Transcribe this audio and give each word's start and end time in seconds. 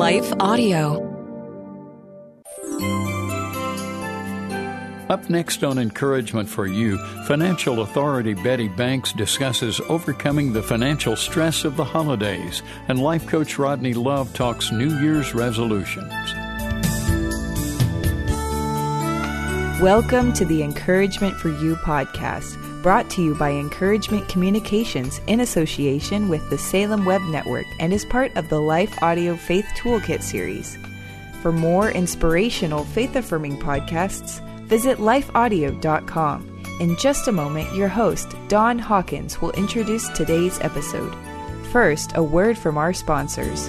Life 0.00 0.32
Audio. 0.40 0.94
Up 5.10 5.28
next 5.28 5.62
on 5.62 5.76
Encouragement 5.76 6.48
for 6.48 6.66
You, 6.66 6.96
financial 7.26 7.82
authority 7.82 8.34
Bettye 8.34 8.74
Banks 8.74 9.12
discusses 9.12 9.78
overcoming 9.90 10.54
the 10.54 10.62
financial 10.62 11.16
stress 11.16 11.66
of 11.66 11.76
the 11.76 11.84
holidays, 11.84 12.62
and 12.88 12.98
life 12.98 13.26
coach 13.26 13.58
Rodney 13.58 13.92
Love 13.92 14.32
talks 14.32 14.72
New 14.72 14.98
Year's 15.00 15.34
resolutions. 15.34 16.10
Welcome 19.82 20.32
to 20.32 20.46
the 20.46 20.62
Encouragement 20.62 21.36
for 21.36 21.50
You 21.50 21.76
podcast, 21.76 22.56
brought 22.82 23.10
to 23.10 23.22
you 23.22 23.34
by 23.34 23.50
Encouragement 23.50 24.28
Communications 24.28 25.20
in 25.26 25.40
association 25.40 26.28
with 26.28 26.48
the 26.50 26.58
Salem 26.58 27.04
Web 27.04 27.22
Network 27.22 27.66
and 27.78 27.92
is 27.92 28.04
part 28.04 28.34
of 28.36 28.48
the 28.48 28.60
Life 28.60 29.02
Audio 29.02 29.36
Faith 29.36 29.66
Toolkit 29.76 30.22
series. 30.22 30.78
For 31.42 31.52
more 31.52 31.90
inspirational, 31.90 32.84
faith 32.84 33.16
affirming 33.16 33.58
podcasts, 33.58 34.40
visit 34.66 34.98
lifeaudio.com. 34.98 36.62
In 36.80 36.96
just 36.96 37.28
a 37.28 37.32
moment, 37.32 37.74
your 37.74 37.88
host, 37.88 38.34
Don 38.48 38.78
Hawkins, 38.78 39.40
will 39.40 39.50
introduce 39.52 40.08
today's 40.10 40.58
episode. 40.60 41.14
First, 41.72 42.12
a 42.16 42.22
word 42.22 42.56
from 42.56 42.78
our 42.78 42.92
sponsors. 42.92 43.68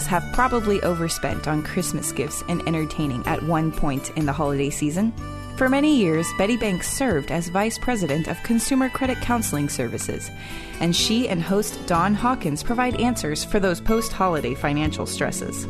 Us 0.00 0.06
have 0.06 0.32
probably 0.32 0.80
overspent 0.80 1.46
on 1.46 1.62
Christmas 1.62 2.10
gifts 2.10 2.42
and 2.48 2.66
entertaining 2.66 3.22
at 3.26 3.42
one 3.42 3.70
point 3.70 4.08
in 4.16 4.24
the 4.24 4.32
holiday 4.32 4.70
season. 4.70 5.12
For 5.58 5.68
many 5.68 5.94
years, 5.94 6.26
Bettye 6.38 6.58
Banks 6.58 6.90
served 6.90 7.30
as 7.30 7.50
Vice 7.50 7.76
President 7.76 8.26
of 8.26 8.42
Consumer 8.42 8.88
Credit 8.88 9.20
Counseling 9.20 9.68
Services, 9.68 10.30
and 10.80 10.96
she 10.96 11.28
and 11.28 11.42
host 11.42 11.86
Don 11.86 12.14
Hawkins 12.14 12.62
provide 12.62 12.98
answers 12.98 13.44
for 13.44 13.60
those 13.60 13.78
post 13.78 14.10
holiday 14.10 14.54
financial 14.54 15.04
stresses. 15.04 15.66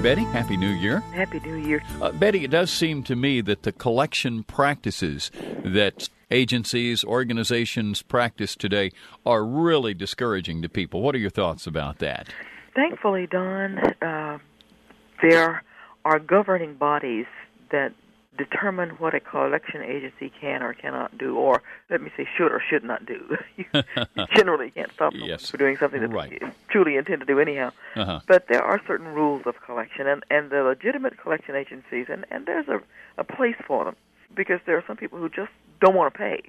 Bettye, 0.00 0.24
Happy 0.32 0.56
New 0.56 0.70
Year. 0.70 1.00
Happy 1.12 1.40
New 1.40 1.56
Year. 1.56 1.82
Uh, 2.00 2.10
Bettye, 2.10 2.44
it 2.44 2.50
does 2.50 2.70
seem 2.70 3.02
to 3.02 3.14
me 3.14 3.42
that 3.42 3.64
the 3.64 3.72
collection 3.72 4.44
practices 4.44 5.30
that 5.62 6.08
agencies, 6.30 7.04
organizations 7.04 8.00
practice 8.00 8.56
today 8.56 8.92
are 9.26 9.44
really 9.44 9.92
discouraging 9.92 10.62
to 10.62 10.70
people. 10.70 11.02
What 11.02 11.14
are 11.14 11.18
your 11.18 11.28
thoughts 11.28 11.66
about 11.66 11.98
that? 11.98 12.32
Thankfully, 12.74 13.26
Don, 13.26 13.78
uh, 14.00 14.38
there 15.20 15.62
are 16.06 16.18
governing 16.18 16.76
bodies 16.76 17.26
that 17.70 17.92
determine 18.44 18.90
what 18.90 19.14
a 19.14 19.20
collection 19.20 19.82
agency 19.82 20.32
can 20.40 20.62
or 20.62 20.72
cannot 20.72 21.16
do, 21.18 21.36
or 21.36 21.62
let 21.90 22.00
me 22.00 22.10
say, 22.16 22.26
should 22.36 22.50
or 22.50 22.60
should 22.70 22.82
not 22.82 23.04
do. 23.04 23.36
you 23.56 23.64
generally 24.36 24.70
can't 24.70 24.92
stop 24.92 25.12
them 25.12 25.22
Yes. 25.24 25.50
from 25.50 25.58
doing 25.58 25.76
something 25.76 26.00
that 26.00 26.08
Right. 26.10 26.40
they 26.40 26.48
truly 26.70 26.96
intend 26.96 27.20
to 27.20 27.26
do 27.26 27.38
anyhow. 27.38 27.70
Uh-huh. 27.96 28.20
But 28.26 28.48
there 28.48 28.62
are 28.62 28.80
certain 28.86 29.08
rules 29.08 29.42
of 29.46 29.60
collection, 29.60 30.06
and, 30.06 30.24
and 30.30 30.50
the 30.50 30.62
legitimate 30.62 31.18
collection 31.18 31.54
agencies, 31.54 32.06
and, 32.08 32.24
and 32.30 32.46
there's 32.46 32.68
a, 32.68 32.80
a 33.18 33.24
place 33.24 33.56
for 33.66 33.84
them 33.84 33.96
because 34.34 34.60
there 34.64 34.76
are 34.78 34.84
some 34.86 34.96
people 34.96 35.18
who 35.18 35.28
just 35.28 35.50
don't 35.80 35.94
want 35.94 36.12
to 36.14 36.18
pay. 36.18 36.40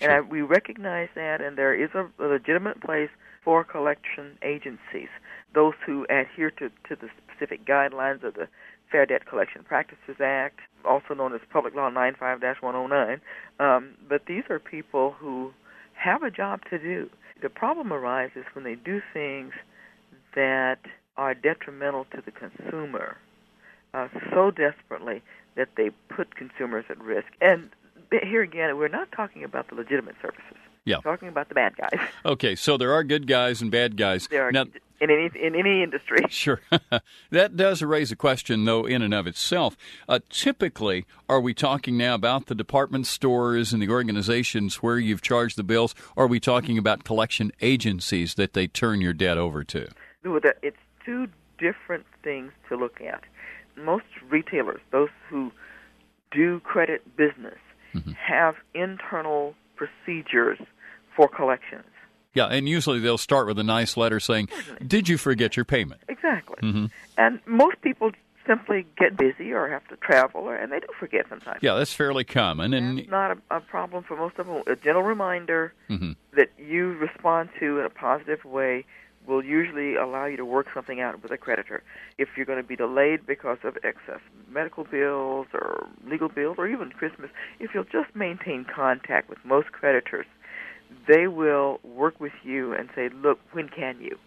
And 0.00 0.12
I, 0.12 0.20
we 0.20 0.42
recognize 0.42 1.08
that, 1.14 1.40
and 1.40 1.56
there 1.58 1.74
is 1.74 1.90
a, 1.94 2.06
a 2.18 2.26
legitimate 2.26 2.80
place 2.80 3.10
for 3.44 3.64
collection 3.64 4.38
agencies, 4.42 5.08
those 5.54 5.74
who 5.84 6.06
adhere 6.08 6.50
to, 6.52 6.70
to 6.88 6.96
the 6.96 7.08
specific 7.26 7.64
guidelines 7.64 8.22
of 8.22 8.34
the 8.34 8.46
Fair 8.90 9.06
Debt 9.06 9.24
Collection 9.26 9.62
Practices 9.64 10.20
Act, 10.20 10.60
also 10.84 11.14
known 11.14 11.34
as 11.34 11.40
Public 11.50 11.74
Law 11.74 11.90
95-109. 11.90 13.20
Um, 13.58 13.94
but 14.08 14.26
these 14.26 14.44
are 14.50 14.58
people 14.58 15.12
who 15.18 15.52
have 15.94 16.22
a 16.22 16.30
job 16.30 16.62
to 16.70 16.78
do. 16.78 17.10
The 17.40 17.48
problem 17.48 17.92
arises 17.92 18.44
when 18.54 18.64
they 18.64 18.74
do 18.74 19.02
things 19.12 19.52
that 20.34 20.78
are 21.16 21.34
detrimental 21.34 22.06
to 22.14 22.22
the 22.24 22.30
consumer 22.30 23.16
uh, 23.94 24.08
so 24.30 24.50
desperately 24.50 25.22
that 25.56 25.68
they 25.76 25.90
put 26.08 26.34
consumers 26.34 26.84
at 26.88 27.00
risk. 27.02 27.28
And 27.40 27.70
here 28.22 28.42
again, 28.42 28.76
we're 28.78 28.88
not 28.88 29.12
talking 29.12 29.44
about 29.44 29.68
the 29.68 29.74
legitimate 29.74 30.16
services. 30.22 30.56
Yeah. 30.84 30.96
We're 30.96 31.12
talking 31.12 31.28
about 31.28 31.48
the 31.48 31.54
bad 31.54 31.74
guys. 31.76 32.08
Okay, 32.24 32.54
so 32.54 32.76
there 32.76 32.92
are 32.92 33.04
good 33.04 33.26
guys 33.26 33.62
and 33.62 33.70
bad 33.70 33.96
guys. 33.96 34.26
There 34.28 34.48
are 34.48 34.52
Now, 34.52 34.64
in 35.02 35.10
any 35.10 35.30
in 35.34 35.54
any 35.54 35.82
industry. 35.82 36.20
Sure. 36.30 36.60
that 37.30 37.56
does 37.56 37.82
raise 37.82 38.10
a 38.12 38.16
question, 38.16 38.64
though, 38.64 38.86
in 38.86 39.02
and 39.02 39.12
of 39.12 39.26
itself. 39.26 39.76
Uh, 40.08 40.20
typically, 40.30 41.04
are 41.28 41.40
we 41.40 41.52
talking 41.52 41.96
now 41.98 42.14
about 42.14 42.46
the 42.46 42.54
department 42.54 43.06
stores 43.06 43.72
and 43.72 43.82
the 43.82 43.90
organizations 43.90 44.76
where 44.76 44.98
you've 44.98 45.20
charged 45.22 45.56
the 45.58 45.62
bills? 45.64 45.94
Or 46.16 46.24
are 46.24 46.28
we 46.28 46.40
talking 46.40 46.78
about 46.78 47.04
collection 47.04 47.52
agencies 47.60 48.34
that 48.34 48.54
they 48.54 48.66
turn 48.66 49.00
your 49.00 49.12
debt 49.12 49.36
over 49.38 49.62
to? 49.64 49.88
No, 50.24 50.38
that- 50.40 50.58
It's 50.62 50.76
two 51.04 51.26
different 51.58 52.06
things 52.22 52.52
to 52.68 52.76
look 52.76 53.00
at. 53.00 53.24
Most 53.76 54.04
retailers, 54.30 54.80
those 54.90 55.10
who 55.28 55.50
do 56.30 56.60
credit 56.60 57.16
business, 57.16 57.58
have 58.16 58.54
internal 58.74 59.54
procedures 59.76 60.58
for 61.14 61.28
collections. 61.28 61.84
Yeah, 62.34 62.46
and 62.46 62.68
usually 62.68 62.98
they'll 63.00 63.18
start 63.18 63.46
with 63.46 63.58
a 63.58 63.64
nice 63.64 63.96
letter 63.96 64.18
saying, 64.20 64.48
Did 64.86 65.08
you 65.08 65.18
forget 65.18 65.56
your 65.56 65.64
payment? 65.64 66.00
Exactly. 66.08 66.56
Mm-hmm. 66.62 66.86
And 67.18 67.40
most 67.46 67.80
people 67.82 68.12
simply 68.46 68.86
get 68.98 69.16
busy 69.16 69.52
or 69.52 69.68
have 69.68 69.86
to 69.88 69.96
travel, 69.96 70.42
or, 70.42 70.56
and 70.56 70.72
they 70.72 70.80
do 70.80 70.86
forget 70.98 71.26
sometimes. 71.28 71.58
Yeah, 71.62 71.74
that's 71.74 71.92
fairly 71.92 72.24
common. 72.24 72.74
And 72.74 73.08
not 73.08 73.32
a, 73.50 73.56
a 73.56 73.60
problem 73.60 74.02
for 74.02 74.16
most 74.16 74.38
of 74.38 74.46
them. 74.46 74.62
A 74.66 74.74
gentle 74.76 75.02
reminder 75.02 75.72
Mhm. 75.90 76.16
that 76.34 76.50
you 76.58 76.94
respond 76.94 77.50
to 77.60 77.78
in 77.80 77.86
a 77.86 77.90
positive 77.90 78.44
way 78.44 78.84
will 79.24 79.44
usually 79.44 79.94
allow 79.94 80.24
you 80.26 80.36
to 80.36 80.44
work 80.44 80.66
something 80.74 81.00
out 81.00 81.22
with 81.22 81.30
a 81.30 81.36
creditor. 81.36 81.84
If 82.18 82.30
you're 82.36 82.46
going 82.46 82.60
to 82.60 82.66
be 82.66 82.74
delayed 82.74 83.24
because 83.24 83.58
of 83.62 83.76
excess 83.84 84.18
medical 84.50 84.82
bills 84.82 85.46
or 85.54 85.88
legal 86.04 86.28
bills 86.28 86.56
or 86.58 86.66
even 86.66 86.90
Christmas, 86.90 87.30
if 87.60 87.70
you'll 87.74 87.84
just 87.84 88.16
maintain 88.16 88.64
contact 88.64 89.28
with 89.30 89.38
most 89.44 89.70
creditors, 89.70 90.26
they 91.06 91.26
will 91.26 91.80
work 91.82 92.20
with 92.20 92.32
you 92.42 92.72
and 92.72 92.88
say, 92.94 93.08
"Look, 93.08 93.38
when 93.52 93.68
can 93.68 94.00
you?" 94.00 94.18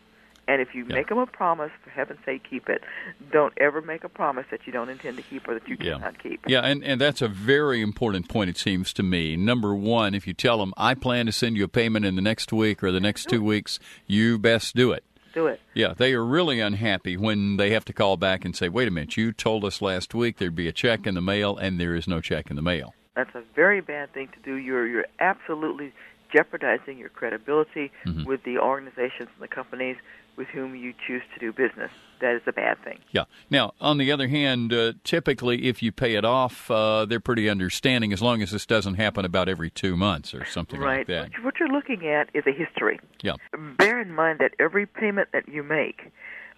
And 0.48 0.62
if 0.62 0.76
you 0.76 0.86
Yeah. 0.88 0.98
make 0.98 1.08
them 1.08 1.18
a 1.18 1.26
promise, 1.26 1.72
for 1.84 1.90
heaven's 1.90 2.24
sake, 2.24 2.44
keep 2.48 2.70
it. 2.70 2.84
Don't 3.32 3.54
ever 3.58 3.82
make 3.82 4.04
a 4.04 4.10
promise 4.10 4.46
that 4.52 4.68
you 4.68 4.72
don't 4.74 4.90
intend 4.90 5.18
to 5.18 5.24
keep 5.24 5.48
or 5.48 5.56
that 5.56 5.68
you 5.68 5.76
Yeah. 5.80 5.94
cannot 5.94 6.20
keep. 6.22 6.40
Yeah, 6.46 6.60
and, 6.60 6.84
and 6.84 7.02
that's 7.02 7.24
a 7.24 7.28
very 7.28 7.82
important 7.82 8.30
point, 8.30 8.52
it 8.52 8.58
seems 8.58 8.94
to 8.94 9.02
me. 9.04 9.36
Number 9.36 9.74
one, 9.74 10.14
if 10.14 10.28
you 10.28 10.34
tell 10.34 10.60
them, 10.60 10.72
I 10.78 10.94
plan 10.94 11.26
to 11.26 11.32
send 11.32 11.58
you 11.58 11.64
a 11.64 11.68
payment 11.68 12.06
in 12.06 12.16
the 12.16 12.22
next 12.22 12.54
week 12.54 12.84
or 12.84 12.92
the 12.92 13.00
next 13.00 13.28
two 13.28 13.42
weeks, 13.42 13.80
you 14.06 14.38
best 14.38 14.76
do 14.76 14.92
it. 14.92 15.04
Do 15.34 15.48
it. 15.48 15.60
Yeah, 15.74 15.96
they 15.98 16.14
are 16.14 16.24
really 16.24 16.60
unhappy 16.60 17.18
when 17.18 17.58
they 17.58 17.72
have 17.72 17.84
to 17.86 17.94
call 17.94 18.16
back 18.16 18.46
and 18.46 18.56
say, 18.56 18.70
wait 18.70 18.88
a 18.88 18.92
minute, 18.92 19.18
you 19.18 19.32
told 19.32 19.66
us 19.66 19.82
last 19.82 20.14
week 20.14 20.38
there'd 20.38 20.56
be 20.56 20.68
a 20.68 20.72
check 20.72 21.08
in 21.08 21.16
the 21.16 21.22
mail, 21.22 21.58
and 21.58 21.80
there 21.80 21.96
is 21.96 22.08
no 22.08 22.22
check 22.22 22.52
in 22.52 22.56
the 22.56 22.62
mail. 22.62 22.94
That's 23.16 23.34
a 23.34 23.42
very 23.56 23.82
bad 23.82 24.14
thing 24.14 24.28
to 24.28 24.40
do. 24.44 24.56
You're 24.56 24.86
you're 24.86 25.08
absolutely 25.20 25.92
jeopardizing 26.36 26.98
your 26.98 27.10
credibility 27.10 27.92
Mhm. 28.06 28.26
with 28.26 28.44
the 28.44 28.58
organizations 28.58 29.30
and 29.34 29.42
the 29.42 29.48
companies 29.48 29.98
with 30.36 30.48
whom 30.50 30.76
you 30.76 30.94
choose 31.08 31.22
to 31.34 31.40
do 31.40 31.54
business. 31.54 31.92
That 32.20 32.36
is 32.36 32.42
a 32.46 32.52
bad 32.52 32.78
thing. 32.84 33.00
Yeah. 33.12 33.24
Now, 33.50 33.74
on 33.80 33.98
the 33.98 34.12
other 34.12 34.28
hand, 34.28 34.74
uh, 34.74 34.94
typically 35.06 35.68
if 35.68 35.82
you 35.82 35.94
pay 35.94 36.16
it 36.16 36.26
off, 36.26 36.70
uh, 36.70 37.06
they're 37.06 37.22
pretty 37.22 37.50
understanding 37.50 38.12
as 38.12 38.22
long 38.22 38.42
as 38.42 38.52
this 38.52 38.66
doesn't 38.66 38.96
happen 38.96 39.24
about 39.24 39.48
every 39.48 39.70
two 39.70 39.96
months 39.96 40.34
or 40.34 40.44
something 40.44 40.80
right. 40.80 41.00
like 41.00 41.08
that. 41.08 41.44
What 41.44 41.58
you're 41.60 41.70
looking 41.70 42.06
at 42.08 42.30
is 42.34 42.44
a 42.46 42.52
history. 42.52 43.00
Yeah. 43.22 43.36
Bear 43.78 44.02
in 44.02 44.12
mind 44.12 44.40
that 44.40 44.54
every 44.60 44.86
payment 44.86 45.30
that 45.32 45.48
you 45.48 45.64
make 45.64 46.12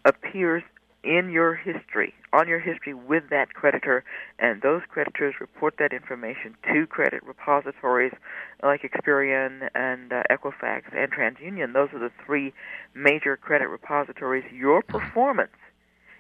appears 0.06 0.64
in 1.04 1.30
your 1.32 1.56
history, 1.56 2.14
on 2.34 2.48
your 2.48 2.60
history 2.60 2.94
with 2.94 3.24
that 3.30 3.54
creditor, 3.54 4.04
and 4.40 4.62
those 4.62 4.82
creditors 4.90 5.36
report 5.40 5.76
that 5.80 5.94
information 5.94 6.56
to 6.74 6.86
credit 6.88 7.24
repositories 7.24 8.14
like 8.64 8.82
Experian 8.82 9.70
and 9.76 10.12
uh, 10.12 10.24
Equifax 10.30 10.84
and 10.96 11.12
TransUnion. 11.12 11.74
Those 11.74 11.90
are 11.94 12.00
the 12.00 12.12
three 12.26 12.54
major 12.94 13.38
credit 13.38 13.68
repositories. 13.68 14.44
Your 14.52 14.82
performance 14.82 15.52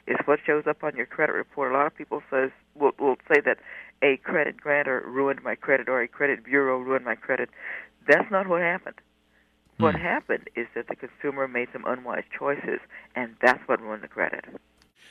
is 0.08 0.18
what 0.26 0.40
shows 0.46 0.64
up 0.68 0.84
on 0.84 0.96
your 0.96 1.06
credit 1.06 1.34
report. 1.34 1.72
A 1.72 1.76
lot 1.76 1.88
of 1.88 1.96
people 1.96 2.22
says 2.30 2.52
will 2.76 2.92
will 3.00 3.18
say 3.28 3.42
that 3.42 3.58
a 4.02 4.18
credit 4.18 4.58
grantor 4.58 5.04
ruined 5.06 5.44
my 5.44 5.56
credit 5.56 5.90
or 5.90 6.02
a 6.02 6.08
credit 6.08 6.46
bureau 6.46 6.80
ruined 6.80 7.04
my 7.04 7.16
credit. 7.16 7.50
That's 8.08 8.32
not 8.32 8.48
what 8.48 8.62
happened. 8.62 8.96
What 9.80 9.96
Hmm. 9.96 10.02
happened 10.02 10.50
is 10.56 10.68
that 10.76 10.88
the 10.88 10.96
consumer 10.96 11.48
made 11.48 11.68
some 11.72 11.86
unwise 11.86 12.24
choices, 12.38 12.80
and 13.16 13.36
that's 13.42 13.60
what 13.68 13.82
ruined 13.82 14.04
the 14.04 14.08
credit. 14.08 14.46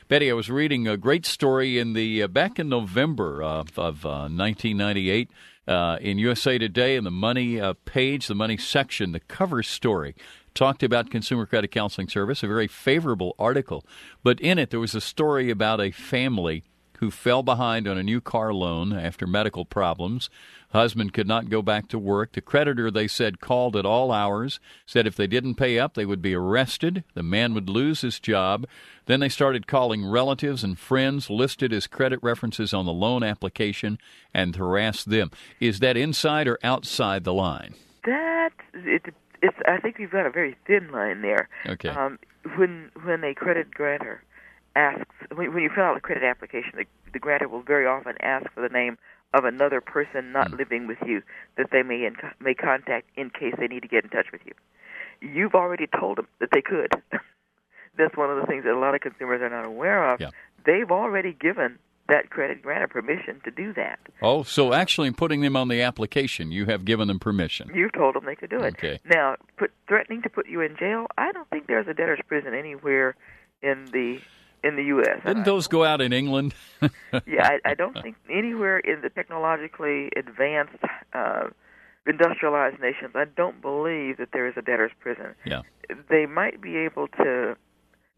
Bettye, 0.08 0.30
I 0.30 0.34
was 0.34 0.50
reading 0.50 0.86
a 0.86 0.96
great 0.96 1.26
story 1.26 1.78
in 1.78 1.92
the 1.92 2.22
uh, 2.22 2.28
back 2.28 2.58
in 2.58 2.68
November 2.68 3.42
of, 3.42 3.78
of 3.78 4.04
uh, 4.04 4.28
1998 4.28 5.30
uh, 5.66 5.98
in 6.00 6.18
USA 6.18 6.58
Today 6.58 6.96
in 6.96 7.04
the 7.04 7.10
money 7.10 7.60
uh, 7.60 7.74
page, 7.84 8.26
the 8.26 8.34
money 8.34 8.56
section, 8.56 9.12
the 9.12 9.20
cover 9.20 9.62
story 9.62 10.14
talked 10.54 10.82
about 10.82 11.10
Consumer 11.10 11.44
Credit 11.46 11.70
Counseling 11.70 12.08
Service, 12.08 12.42
a 12.42 12.46
very 12.46 12.68
favorable 12.68 13.34
article. 13.38 13.84
But 14.22 14.40
in 14.40 14.58
it, 14.58 14.70
there 14.70 14.80
was 14.80 14.94
a 14.94 15.00
story 15.00 15.50
about 15.50 15.80
a 15.80 15.90
family 15.90 16.62
who 16.98 17.10
fell 17.10 17.42
behind 17.42 17.86
on 17.86 17.98
a 17.98 18.02
new 18.02 18.20
car 18.20 18.54
loan 18.54 18.92
after 18.92 19.26
medical 19.26 19.64
problems. 19.64 20.30
Husband 20.76 21.12
could 21.12 21.26
not 21.26 21.48
go 21.48 21.62
back 21.62 21.88
to 21.88 21.98
work. 21.98 22.32
The 22.32 22.40
creditor, 22.40 22.90
they 22.90 23.08
said, 23.08 23.40
called 23.40 23.76
at 23.76 23.86
all 23.86 24.12
hours, 24.12 24.60
said 24.84 25.06
if 25.06 25.16
they 25.16 25.26
didn't 25.26 25.56
pay 25.56 25.78
up, 25.78 25.94
they 25.94 26.06
would 26.06 26.22
be 26.22 26.34
arrested. 26.34 27.02
The 27.14 27.22
man 27.22 27.54
would 27.54 27.68
lose 27.68 28.02
his 28.02 28.20
job. 28.20 28.66
Then 29.06 29.20
they 29.20 29.28
started 29.28 29.66
calling 29.66 30.06
relatives 30.06 30.62
and 30.62 30.78
friends 30.78 31.30
listed 31.30 31.72
as 31.72 31.86
credit 31.86 32.20
references 32.22 32.74
on 32.74 32.84
the 32.86 32.92
loan 32.92 33.22
application 33.22 33.98
and 34.34 34.54
harassed 34.54 35.10
them. 35.10 35.30
Is 35.60 35.80
that 35.80 35.96
inside 35.96 36.46
or 36.46 36.58
outside 36.62 37.24
the 37.24 37.34
line? 37.34 37.74
That 38.04 38.52
it, 38.74 39.02
it's. 39.42 39.56
I 39.66 39.78
think 39.78 39.98
you've 39.98 40.10
got 40.10 40.26
a 40.26 40.30
very 40.30 40.56
thin 40.66 40.92
line 40.92 41.22
there. 41.22 41.48
Okay. 41.66 41.88
Um, 41.88 42.18
when 42.56 42.90
when 43.02 43.24
a 43.24 43.34
credit 43.34 43.72
grantor 43.72 44.22
asks 44.76 45.14
when, 45.34 45.52
when 45.52 45.62
you 45.62 45.70
fill 45.74 45.84
out 45.84 45.96
a 45.96 46.00
credit 46.00 46.22
application, 46.22 46.72
the, 46.76 46.84
the 47.12 47.18
grantor 47.18 47.48
will 47.48 47.62
very 47.62 47.86
often 47.86 48.14
ask 48.20 48.46
for 48.52 48.60
the 48.60 48.68
name 48.68 48.98
of 49.34 49.44
another 49.44 49.80
person 49.80 50.32
not 50.32 50.50
Hmm. 50.50 50.56
living 50.56 50.86
with 50.86 50.98
you 51.04 51.22
that 51.56 51.70
they 51.70 51.82
may 51.82 52.04
in, 52.04 52.16
may 52.40 52.54
contact 52.54 53.08
in 53.16 53.30
case 53.30 53.54
they 53.58 53.66
need 53.66 53.82
to 53.82 53.88
get 53.88 54.04
in 54.04 54.10
touch 54.10 54.30
with 54.32 54.40
you. 54.46 54.52
You've 55.20 55.54
already 55.54 55.86
told 55.98 56.18
them 56.18 56.26
that 56.40 56.50
they 56.52 56.62
could. 56.62 56.90
That's 57.96 58.16
one 58.16 58.30
of 58.30 58.38
the 58.40 58.46
things 58.46 58.64
that 58.64 58.72
a 58.74 58.78
lot 58.78 58.94
of 58.94 59.00
consumers 59.00 59.40
are 59.40 59.48
not 59.50 59.66
aware 59.66 60.12
of. 60.12 60.20
Yeah. 60.20 60.30
They've 60.64 60.90
already 60.90 61.32
given 61.32 61.78
that 62.08 62.30
credit 62.30 62.62
grantor 62.62 62.86
permission 62.86 63.40
to 63.44 63.50
do 63.50 63.72
that. 63.74 63.98
Oh, 64.22 64.42
so 64.44 64.72
actually 64.72 65.08
in 65.08 65.14
putting 65.14 65.40
them 65.40 65.56
on 65.56 65.68
the 65.68 65.82
application, 65.82 66.52
you 66.52 66.66
have 66.66 66.84
given 66.84 67.08
them 67.08 67.18
permission. 67.18 67.70
You've 67.74 67.92
told 67.94 68.14
them 68.14 68.24
they 68.26 68.36
could 68.36 68.50
do 68.50 68.58
it. 68.60 68.74
Okay. 68.74 69.00
Now, 69.04 69.36
put, 69.56 69.72
threatening 69.88 70.22
to 70.22 70.28
put 70.30 70.46
you 70.48 70.60
in 70.60 70.76
jail, 70.76 71.06
I 71.18 71.32
don't 71.32 71.48
think 71.50 71.66
there's 71.66 71.88
a 71.88 71.94
debtor's 71.94 72.20
prison 72.28 72.54
anywhere 72.54 73.16
in 73.62 73.86
the 73.92 74.20
in 74.64 74.76
the 74.76 74.84
U.S. 74.84 75.20
Didn't 75.24 75.44
those 75.44 75.68
go 75.68 75.84
out 75.84 76.00
in 76.00 76.12
England? 76.12 76.54
yeah, 77.26 77.48
I, 77.64 77.70
I 77.70 77.74
don't 77.74 77.94
think 78.02 78.16
anywhere 78.30 78.78
in 78.78 79.00
the 79.00 79.10
technologically 79.10 80.10
advanced, 80.16 80.82
uh, 81.12 81.44
industrialized 82.06 82.80
nations. 82.80 83.12
I 83.14 83.24
don't 83.24 83.60
believe 83.60 84.18
that 84.18 84.28
there 84.32 84.46
is 84.46 84.54
a 84.56 84.62
debtor's 84.62 84.92
prison. 85.00 85.34
Yeah. 85.44 85.62
They 86.08 86.26
might 86.26 86.60
be 86.60 86.76
able 86.76 87.08
to 87.08 87.56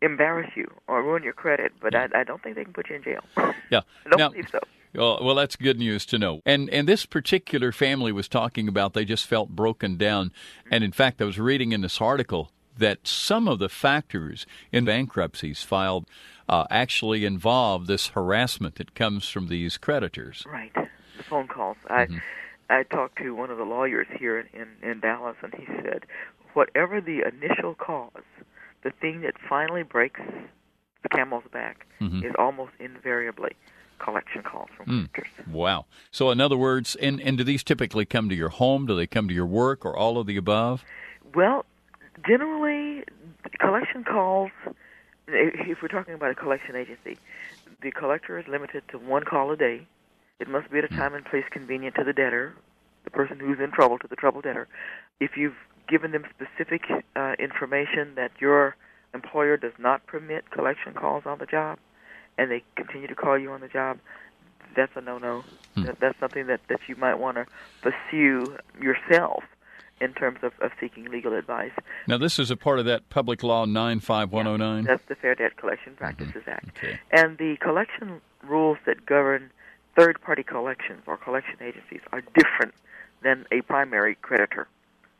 embarrass 0.01 0.51
you 0.55 0.71
or 0.87 1.03
ruin 1.03 1.23
your 1.23 1.33
credit, 1.33 1.73
but 1.81 1.95
I, 1.95 2.09
I 2.15 2.25
don't 2.25 2.43
think 2.43 2.57
they 2.57 2.65
can 2.65 2.73
put 2.73 2.89
you 2.91 2.97
in 2.97 3.03
jail. 3.03 3.25
Yeah. 3.71 3.81
I 4.07 4.09
don't 4.09 4.19
Now- 4.19 4.29
believe 4.31 4.49
so. 4.51 4.61
Well, 4.95 5.19
well, 5.23 5.35
that's 5.35 5.55
good 5.55 5.79
news 5.79 6.07
to 6.07 6.19
know. 6.19 6.41
And 6.47 6.71
and 6.71 6.89
this 6.89 7.05
particular 7.05 7.73
family 7.73 8.11
was 8.11 8.27
talking 8.27 8.69
about 8.69 8.95
they 8.95 9.05
just 9.05 9.27
felt 9.27 9.51
broken 9.51 9.99
down. 9.99 10.33
And 10.71 10.83
in 10.83 10.93
fact, 10.93 11.21
I 11.21 11.27
was 11.27 11.39
reading 11.39 11.73
in 11.73 11.83
this 11.83 12.01
article 12.01 12.51
that 12.79 13.07
some 13.07 13.49
of 13.49 13.59
the 13.59 13.69
factors 13.69 14.47
in 14.73 14.85
bankruptcies 14.85 15.63
filed 15.63 16.07
uh, 16.49 16.65
actually 16.71 17.25
involve 17.25 17.87
this 17.87 18.09
harassment 18.09 18.77
that 18.77 18.95
comes 18.95 19.29
from 19.29 19.49
these 19.49 19.77
creditors. 19.77 20.45
Right. 20.51 20.73
The 20.75 21.23
phone 21.25 21.49
calls. 21.49 21.77
I 21.89 22.07
mm-hmm. 22.07 22.19
I 22.71 22.83
talked 22.83 23.19
to 23.19 23.35
one 23.35 23.51
of 23.51 23.59
the 23.59 23.65
lawyers 23.65 24.07
here 24.19 24.39
in, 24.39 24.47
in, 24.53 24.91
in 24.91 25.01
Dallas, 25.01 25.37
and 25.43 25.55
he 25.55 25.65
said, 25.83 26.05
whatever 26.53 27.01
the 27.01 27.23
initial 27.27 27.75
cause, 27.75 28.11
the 28.83 28.91
thing 28.91 29.23
that 29.23 29.35
finally 29.49 29.83
breaks 29.83 30.21
the 31.03 31.09
camel's 31.09 31.45
back 31.53 31.87
mm-hmm. 32.01 32.25
is 32.25 32.33
almost 32.39 32.73
invariably 32.79 33.53
collection 33.99 34.43
calls 34.43 34.69
from 34.77 34.87
mm. 34.87 35.13
creditors. 35.13 35.47
Wow. 35.51 35.87
So, 36.11 36.31
in 36.31 36.41
other 36.41 36.57
words, 36.57 36.95
and, 36.97 37.21
and 37.21 37.39
do 37.39 37.45
these 37.45 37.65
typically 37.65 38.05
come 38.05 38.29
to 38.29 38.35
your 38.35 38.49
home? 38.51 38.87
Do 38.87 38.95
they 38.95 39.07
come 39.07 39.29
to 39.29 39.35
your 39.35 39.47
work 39.47 39.85
or 39.85 39.97
all 39.97 40.19
of 40.19 40.27
the 40.27 40.37
above? 40.37 40.85
Well, 41.35 41.65
generally, 42.27 42.68
collection 43.59 44.05
calls, 44.05 44.51
if 45.27 45.79
we're 45.83 45.89
talking 45.89 46.15
about 46.15 46.31
a 46.31 46.35
collection 46.35 46.77
agency, 46.77 47.19
the 47.83 47.91
collector 47.91 48.39
is 48.39 48.47
limited 48.49 48.83
to 48.91 48.99
one 48.99 49.25
call 49.25 49.51
a 49.53 49.57
day. 49.57 49.87
It 50.41 50.49
must 50.49 50.71
be 50.71 50.79
at 50.79 50.85
a 50.85 50.89
time 50.89 51.15
and 51.15 51.25
place 51.25 51.45
convenient 51.51 51.97
to 51.97 52.05
the 52.05 52.13
debtor, 52.13 52.55
the 53.05 53.11
person 53.11 53.39
who's 53.41 53.59
in 53.63 53.71
trouble, 53.73 53.99
to 53.99 54.09
the 54.09 54.17
troubled 54.17 54.45
debtor. 54.45 54.69
If 55.21 55.33
you've 55.37 55.57
given 55.89 56.13
them 56.13 56.25
specific 56.31 56.83
uh, 57.17 57.33
information 57.39 58.15
that 58.17 58.31
your 58.41 58.77
employer 59.15 59.57
does 59.57 59.73
not 59.79 60.07
permit 60.07 60.51
collection 60.51 60.95
calls 60.95 61.25
on 61.27 61.39
the 61.39 61.47
job, 61.47 61.79
and 62.37 62.51
they 62.51 62.63
continue 62.77 63.09
to 63.09 63.15
call 63.15 63.39
you 63.39 63.51
on 63.51 63.61
the 63.61 63.69
job, 63.69 63.99
that's 64.77 64.93
a 64.97 65.01
no-no. 65.01 65.45
That, 65.85 65.97
that's 66.01 66.19
something 66.21 66.47
that, 66.49 66.61
that 66.69 66.81
you 66.89 66.97
might 66.97 67.15
want 67.15 67.37
to 67.37 67.47
pursue 67.83 68.57
yourself 68.81 69.43
in 70.01 70.13
terms 70.15 70.39
of, 70.43 70.53
of 70.61 70.71
seeking 70.81 71.05
legal 71.07 71.35
advice. 71.35 71.73
Now, 72.07 72.19
this 72.19 72.39
is 72.39 72.51
a 72.51 72.57
part 72.57 72.79
of 72.79 72.85
that 72.87 73.09
Public 73.09 73.43
Law 73.43 73.65
95109. 73.65 74.85
That's 74.85 75.05
the 75.09 75.15
Fair 75.15 75.35
Debt 75.35 75.57
Collection 75.57 75.93
mm-hmm. 75.93 75.99
Practices 75.99 76.43
Act. 76.47 76.69
Okay. 76.79 76.99
And 77.11 77.39
the 77.39 77.57
collection 77.61 78.21
rules 78.43 78.79
that 78.87 79.05
govern 79.05 79.51
third 79.97 80.21
party 80.21 80.43
collections 80.43 81.03
or 81.07 81.17
collection 81.17 81.57
agencies 81.61 82.01
are 82.13 82.23
different 82.35 82.75
than 83.23 83.47
a 83.51 83.63
primary 83.63 84.15
creditor. 84.17 84.69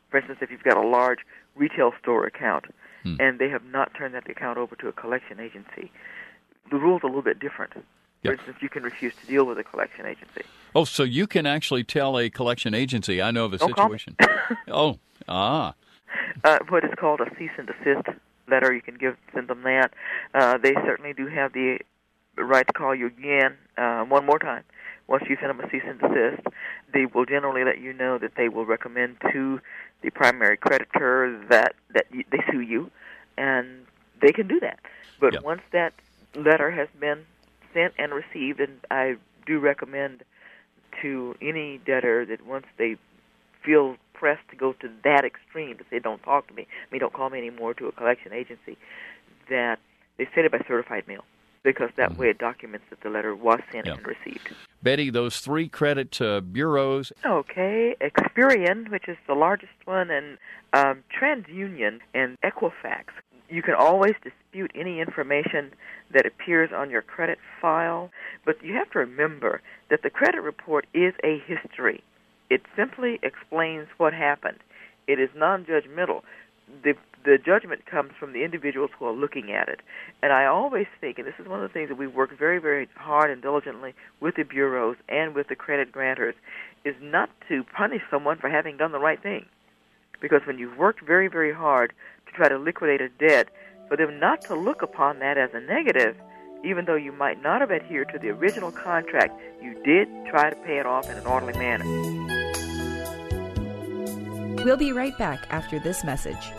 For 0.09 0.17
instance, 0.17 0.39
if 0.41 0.51
you've 0.51 0.63
got 0.63 0.77
a 0.77 0.87
large 0.87 1.19
retail 1.55 1.91
store 2.01 2.25
account 2.25 2.65
hmm. 3.03 3.15
and 3.19 3.39
they 3.39 3.49
have 3.49 3.65
not 3.65 3.93
turned 3.93 4.13
that 4.13 4.29
account 4.29 4.57
over 4.57 4.75
to 4.77 4.87
a 4.87 4.93
collection 4.93 5.39
agency, 5.39 5.91
the 6.71 6.77
rules 6.77 7.03
are 7.03 7.07
a 7.07 7.09
little 7.09 7.21
bit 7.21 7.39
different. 7.39 7.73
For 8.23 8.33
instance, 8.33 8.57
you 8.61 8.69
can 8.69 8.83
refuse 8.83 9.13
to 9.21 9.27
deal 9.27 9.45
with 9.45 9.57
a 9.59 9.63
collection 9.63 10.05
agency. 10.05 10.41
Oh, 10.75 10.83
so 10.83 11.03
you 11.03 11.25
can 11.25 11.45
actually 11.45 11.83
tell 11.83 12.19
a 12.19 12.29
collection 12.29 12.73
agency, 12.73 13.21
I 13.21 13.31
know 13.31 13.45
of 13.45 13.53
a 13.53 13.57
Don't 13.57 13.69
situation. 13.69 14.17
oh, 14.67 14.99
ah. 15.27 15.73
uh, 16.43 16.59
what 16.67 16.83
is 16.83 16.91
called 16.97 17.21
a 17.21 17.29
cease 17.37 17.51
and 17.57 17.67
desist 17.67 18.07
letter. 18.49 18.73
You 18.73 18.81
can 18.81 18.95
give 18.95 19.15
send 19.33 19.47
them 19.47 19.63
that. 19.63 19.93
Uh, 20.33 20.57
they 20.57 20.73
certainly 20.73 21.13
do 21.13 21.27
have 21.27 21.53
the 21.53 21.79
right 22.37 22.65
to 22.67 22.73
call 22.73 22.93
you 22.93 23.07
again 23.07 23.55
uh, 23.77 24.03
one 24.03 24.25
more 24.25 24.39
time. 24.39 24.63
Once 25.07 25.23
you 25.27 25.37
send 25.39 25.49
them 25.49 25.59
a 25.59 25.69
cease 25.69 25.83
and 25.85 25.99
desist, 25.99 26.41
they 26.93 27.05
will 27.05 27.25
generally 27.25 27.63
let 27.63 27.79
you 27.79 27.93
know 27.93 28.17
that 28.17 28.33
they 28.35 28.49
will 28.49 28.65
recommend 28.65 29.17
to 29.31 29.59
the 30.01 30.09
primary 30.11 30.57
creditor 30.57 31.41
that 31.49 31.75
that 31.93 32.05
you, 32.11 32.23
they 32.31 32.43
sue 32.51 32.61
you, 32.61 32.91
and 33.37 33.85
they 34.21 34.31
can 34.31 34.47
do 34.47 34.59
that. 34.59 34.79
But 35.19 35.33
Yep. 35.33 35.43
once 35.43 35.61
that 35.71 35.93
letter 36.35 36.71
has 36.71 36.87
been 36.99 37.25
sent 37.73 37.93
and 37.97 38.13
received, 38.13 38.59
and 38.59 38.79
I 38.91 39.15
do 39.45 39.59
recommend 39.59 40.23
to 41.01 41.35
any 41.41 41.79
debtor 41.85 42.25
that 42.25 42.45
once 42.45 42.65
they 42.77 42.97
feel 43.63 43.95
pressed 44.13 44.47
to 44.49 44.55
go 44.55 44.73
to 44.73 44.89
that 45.03 45.23
extreme 45.23 45.77
to 45.77 45.83
say 45.89 45.99
don't 45.99 46.21
talk 46.23 46.47
to 46.47 46.53
me, 46.53 46.63
I 46.63 46.91
mean 46.91 46.99
don't 46.99 47.13
call 47.13 47.29
me 47.29 47.37
anymore 47.37 47.73
to 47.75 47.87
a 47.87 47.91
collection 47.91 48.33
agency, 48.33 48.77
that 49.49 49.79
they 50.17 50.27
send 50.35 50.45
it 50.45 50.51
by 50.51 50.59
certified 50.67 51.07
mail 51.07 51.23
because 51.63 51.89
that 51.97 52.17
way 52.17 52.29
it 52.29 52.37
documents 52.37 52.85
that 52.89 53.01
the 53.01 53.09
letter 53.09 53.35
was 53.35 53.59
sent 53.71 53.85
Yeah. 53.85 53.95
and 53.95 54.07
received. 54.07 54.55
Bettye, 54.83 55.11
those 55.11 55.39
three 55.39 55.67
credit 55.67 56.19
uh, 56.21 56.39
bureaus, 56.39 57.11
Okay, 57.25 57.95
Experian, 57.99 58.89
which 58.89 59.09
is 59.09 59.17
the 59.27 59.33
largest 59.33 59.73
one, 59.85 60.09
and 60.09 60.37
um, 60.73 61.03
TransUnion 61.13 61.99
and 62.13 62.37
Equifax. 62.41 63.05
You 63.49 63.63
can 63.63 63.73
always 63.73 64.13
dispute 64.23 64.71
any 64.75 64.99
information 64.99 65.71
that 66.13 66.25
appears 66.25 66.69
on 66.75 66.89
your 66.89 67.01
credit 67.01 67.39
file, 67.61 68.11
but 68.45 68.63
you 68.63 68.73
have 68.75 68.91
to 68.91 68.99
remember 68.99 69.61
that 69.89 70.03
the 70.03 70.09
credit 70.09 70.41
report 70.41 70.85
is 70.93 71.13
a 71.23 71.41
history. 71.47 72.03
It 72.49 72.61
simply 72.75 73.19
explains 73.23 73.87
what 73.97 74.13
happened. 74.13 74.59
It 75.07 75.19
is 75.19 75.29
non-judgmental. 75.35 76.21
The 76.83 76.93
the 77.25 77.37
judgment 77.37 77.85
comes 77.85 78.11
from 78.17 78.31
the 78.31 78.43
individuals 78.43 78.91
who 78.97 79.05
are 79.05 79.13
looking 79.13 79.51
at 79.51 79.67
it. 79.67 79.81
And 80.23 80.31
I 80.31 80.45
always 80.45 80.87
think, 81.01 81.17
and 81.17 81.27
this 81.27 81.33
is 81.37 81.47
one 81.47 81.61
of 81.61 81.69
the 81.69 81.73
things 81.73 81.89
that 81.89 81.97
we 81.97 82.07
work 82.07 82.37
very, 82.37 82.59
very 82.59 82.87
hard 82.95 83.29
and 83.29 83.41
diligently 83.41 83.93
with 84.21 84.35
the 84.35 84.43
bureaus 84.43 84.95
and 85.09 85.35
with 85.35 85.49
the 85.49 85.55
credit 85.55 85.91
grantors, 85.91 86.35
is 86.85 86.95
not 87.01 87.29
to 87.49 87.63
punish 87.75 88.01
someone 88.09 88.37
for 88.37 88.49
having 88.49 88.77
done 88.77 88.93
the 88.93 88.99
right 88.99 89.21
thing. 89.21 89.45
Because 90.21 90.41
when 90.45 90.57
you've 90.57 90.77
worked 90.77 91.05
very, 91.05 91.27
very 91.27 91.53
hard 91.53 91.93
to 92.25 92.31
try 92.33 92.49
to 92.49 92.57
liquidate 92.57 93.01
a 93.01 93.09
debt, 93.09 93.49
for 93.87 93.97
them 93.97 94.19
not 94.19 94.41
to 94.41 94.55
look 94.55 94.81
upon 94.81 95.19
that 95.19 95.37
as 95.37 95.49
a 95.53 95.59
negative, 95.59 96.15
even 96.63 96.85
though 96.85 96.95
you 96.95 97.11
might 97.11 97.41
not 97.41 97.61
have 97.61 97.71
adhered 97.71 98.09
to 98.09 98.19
the 98.19 98.29
original 98.29 98.71
contract, 98.71 99.39
you 99.61 99.81
did 99.83 100.07
try 100.29 100.49
to 100.49 100.55
pay 100.57 100.77
it 100.77 100.85
off 100.85 101.09
in 101.09 101.17
an 101.17 101.25
orderly 101.25 101.57
manner. 101.57 101.85
We'll 104.63 104.77
be 104.77 104.91
right 104.91 105.17
back 105.17 105.47
after 105.49 105.79
this 105.79 106.03
message. 106.03 106.51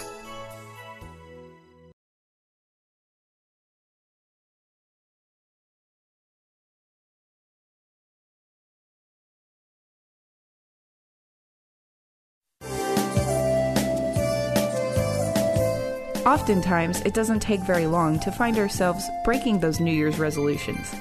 Oftentimes, 16.31 17.01
it 17.01 17.13
doesn't 17.13 17.41
take 17.41 17.59
very 17.63 17.89
long 17.89 18.21
to 18.21 18.31
find 18.31 18.57
ourselves 18.57 19.11
breaking 19.25 19.59
those 19.59 19.81
New 19.81 19.91
Year's 19.91 20.21
resolutions. 20.21 20.95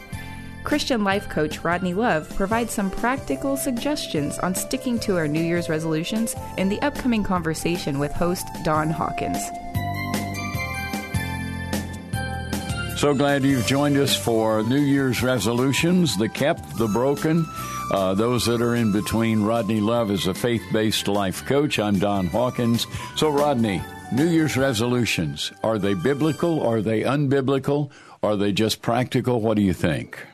Christian 0.64 1.04
life 1.04 1.30
coach 1.30 1.64
Rodney 1.64 1.94
Love 1.94 2.28
provides 2.36 2.74
some 2.74 2.90
practical 2.90 3.56
suggestions 3.56 4.40
on 4.40 4.56
sticking 4.56 4.98
to 5.02 5.18
our 5.18 5.28
New 5.28 5.40
Year's 5.40 5.70
resolutions 5.70 6.36
in 6.58 6.68
the 6.68 6.82
upcoming 6.82 7.24
conversation 7.24 8.00
with 8.00 8.12
host 8.12 8.48
Don 8.64 8.90
Hawkins. 8.90 9.38
So 13.00 13.14
glad 13.14 13.44
you've 13.44 13.68
joined 13.68 13.98
us 13.98 14.16
for 14.16 14.64
New 14.64 14.82
Year's 14.82 15.22
resolutions, 15.22 16.18
the 16.18 16.28
kept, 16.28 16.76
the 16.80 16.88
broken, 16.88 17.46
uh, 17.92 18.16
those 18.16 18.48
that 18.48 18.64
are 18.64 18.74
in 18.74 18.92
between. 18.92 19.44
Rodney 19.44 19.80
Love 19.80 20.10
is 20.10 20.26
a 20.26 20.34
faith 20.34 20.64
based 20.74 21.08
life 21.08 21.46
coach. 21.46 21.78
I'm 21.78 22.00
Don 22.00 22.26
Hawkins. 22.26 22.88
So, 23.16 23.30
Rodney, 23.30 23.84
New 24.12 24.28
Year's 24.28 24.58
resolutions, 24.58 25.52
are 25.64 25.78
they 25.78 25.94
biblical? 25.94 26.66
Are 26.66 26.82
they 26.82 27.02
unbiblical? 27.02 27.92
Are 28.24 28.36
they 28.36 28.52
just 28.52 28.82
practical? 28.82 29.40
What 29.40 29.56
do 29.56 29.62
you 29.62 29.74
think? 29.74 30.26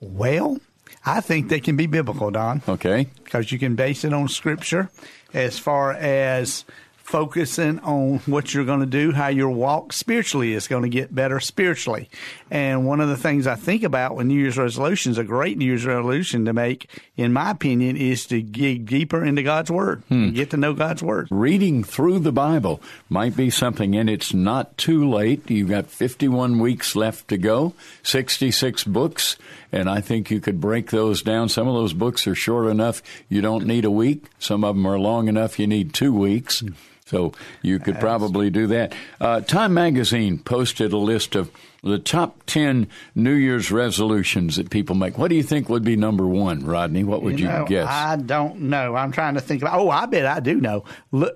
Well, 0.00 0.58
I 1.06 1.20
think 1.20 1.48
they 1.48 1.60
can 1.60 1.76
be 1.76 1.86
biblical, 1.86 2.32
Don. 2.32 2.62
Okay. 2.68 3.06
Because 3.22 3.52
you 3.52 3.58
can 3.58 3.76
base 3.76 4.04
it 4.04 4.12
on 4.12 4.28
Scripture 4.28 4.90
as 5.32 5.58
far 5.58 5.92
as 5.92 6.64
focusing 7.04 7.78
on 7.80 8.18
what 8.20 8.54
you're 8.54 8.64
going 8.64 8.80
to 8.80 8.86
do, 8.86 9.12
how 9.12 9.28
your 9.28 9.50
walk 9.50 9.92
spiritually 9.92 10.54
is 10.54 10.66
going 10.66 10.82
to 10.82 10.88
get 10.88 11.14
better 11.14 11.38
spiritually. 11.38 12.08
And 12.50 12.86
one 12.86 13.00
of 13.00 13.10
the 13.10 13.16
things 13.16 13.46
I 13.46 13.56
think 13.56 13.82
about 13.82 14.16
when 14.16 14.26
New 14.26 14.40
Year's 14.40 14.56
resolutions, 14.56 15.18
a 15.18 15.22
great 15.22 15.58
New 15.58 15.66
Year's 15.66 15.84
resolution 15.84 16.46
to 16.46 16.54
make, 16.54 16.88
in 17.16 17.32
my 17.34 17.50
opinion, 17.50 17.98
is 17.98 18.26
to 18.26 18.40
dig 18.40 18.86
deeper 18.86 19.22
into 19.22 19.42
God's 19.42 19.70
Word, 19.70 20.02
hmm. 20.08 20.30
get 20.30 20.50
to 20.50 20.56
know 20.56 20.72
God's 20.72 21.02
Word. 21.02 21.28
Reading 21.30 21.84
through 21.84 22.20
the 22.20 22.32
Bible 22.32 22.80
might 23.10 23.36
be 23.36 23.50
something, 23.50 23.94
and 23.94 24.08
it's 24.08 24.32
not 24.32 24.76
too 24.78 25.08
late. 25.08 25.50
You've 25.50 25.68
got 25.68 25.88
51 25.88 26.58
weeks 26.58 26.96
left 26.96 27.28
to 27.28 27.36
go, 27.36 27.74
66 28.02 28.82
books, 28.84 29.36
and 29.70 29.90
I 29.90 30.00
think 30.00 30.30
you 30.30 30.40
could 30.40 30.58
break 30.58 30.90
those 30.90 31.20
down. 31.20 31.50
Some 31.50 31.68
of 31.68 31.74
those 31.74 31.92
books 31.92 32.26
are 32.26 32.34
short 32.34 32.66
enough 32.66 33.02
you 33.28 33.42
don't 33.42 33.66
need 33.66 33.84
a 33.84 33.90
week. 33.90 34.24
Some 34.38 34.64
of 34.64 34.74
them 34.74 34.86
are 34.86 34.98
long 34.98 35.28
enough 35.28 35.58
you 35.58 35.66
need 35.66 35.92
two 35.92 36.14
weeks. 36.14 36.60
Hmm. 36.60 36.70
So 37.06 37.32
you 37.60 37.80
could 37.80 38.00
probably 38.00 38.48
do 38.48 38.68
that. 38.68 38.94
Uh, 39.20 39.42
Time 39.42 39.74
Magazine 39.74 40.38
posted 40.38 40.92
a 40.94 40.96
list 40.96 41.34
of 41.36 41.50
the 41.82 41.98
top 41.98 42.40
10 42.46 42.86
New 43.14 43.34
Year's 43.34 43.70
resolutions 43.70 44.56
that 44.56 44.70
people 44.70 44.96
make. 44.96 45.18
What 45.18 45.28
do 45.28 45.36
you 45.36 45.42
think 45.42 45.68
would 45.68 45.84
be 45.84 45.96
number 45.96 46.26
one, 46.26 46.64
Rodney? 46.64 47.04
What 47.04 47.22
would 47.22 47.38
you, 47.38 47.44
you 47.46 47.52
know, 47.52 47.66
guess? 47.66 47.88
I 47.90 48.16
don't 48.16 48.62
know. 48.62 48.96
I'm 48.96 49.12
trying 49.12 49.34
to 49.34 49.42
think. 49.42 49.60
About, 49.60 49.78
oh, 49.78 49.90
I 49.90 50.06
bet 50.06 50.24
I 50.24 50.40
do 50.40 50.58
know. 50.58 50.84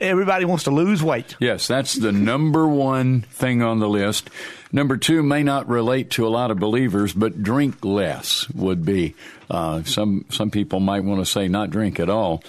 everybody 0.00 0.46
wants 0.46 0.64
to 0.64 0.70
lose 0.70 1.02
weight. 1.02 1.36
Yes, 1.38 1.66
that's 1.66 1.92
the 1.92 2.12
number 2.12 2.66
one 2.66 3.20
thing 3.20 3.62
on 3.62 3.78
the 3.78 3.90
list. 3.90 4.30
Number 4.72 4.96
two 4.96 5.22
may 5.22 5.42
not 5.42 5.68
relate 5.68 6.10
to 6.12 6.26
a 6.26 6.30
lot 6.30 6.50
of 6.50 6.58
believers, 6.58 7.12
but 7.12 7.42
drink 7.42 7.84
less 7.84 8.48
would 8.50 8.86
be. 8.86 9.14
Uh, 9.50 9.82
some 9.82 10.24
some 10.30 10.50
people 10.50 10.80
might 10.80 11.04
want 11.04 11.20
to 11.20 11.26
say 11.30 11.46
not 11.46 11.68
drink 11.68 12.00
at 12.00 12.08
all. 12.08 12.42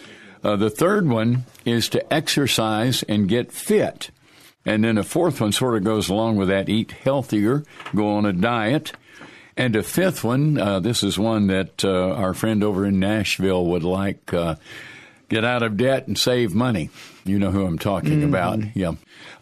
Uh, 0.43 0.55
the 0.55 0.69
third 0.69 1.07
one 1.07 1.45
is 1.65 1.89
to 1.89 2.13
exercise 2.13 3.03
and 3.03 3.27
get 3.27 3.51
fit. 3.51 4.11
And 4.65 4.83
then 4.83 4.97
a 4.97 5.03
fourth 5.03 5.41
one 5.41 5.51
sort 5.51 5.75
of 5.75 5.83
goes 5.83 6.09
along 6.09 6.37
with 6.37 6.49
that 6.49 6.69
eat 6.69 6.91
healthier, 6.91 7.63
go 7.95 8.15
on 8.15 8.25
a 8.25 8.33
diet. 8.33 8.93
And 9.57 9.75
a 9.75 9.83
fifth 9.83 10.23
one, 10.23 10.57
uh, 10.57 10.79
this 10.79 11.03
is 11.03 11.19
one 11.19 11.47
that 11.47 11.83
uh, 11.83 12.13
our 12.13 12.33
friend 12.33 12.63
over 12.63 12.85
in 12.85 12.99
Nashville 12.99 13.65
would 13.65 13.83
like 13.83 14.33
uh, 14.33 14.55
get 15.27 15.43
out 15.43 15.63
of 15.63 15.75
debt 15.75 16.07
and 16.07 16.17
save 16.17 16.55
money. 16.55 16.89
You 17.25 17.39
know 17.39 17.51
who 17.51 17.65
I'm 17.65 17.77
talking 17.77 18.21
mm-hmm. 18.21 18.29
about. 18.29 18.75
Yeah. 18.75 18.93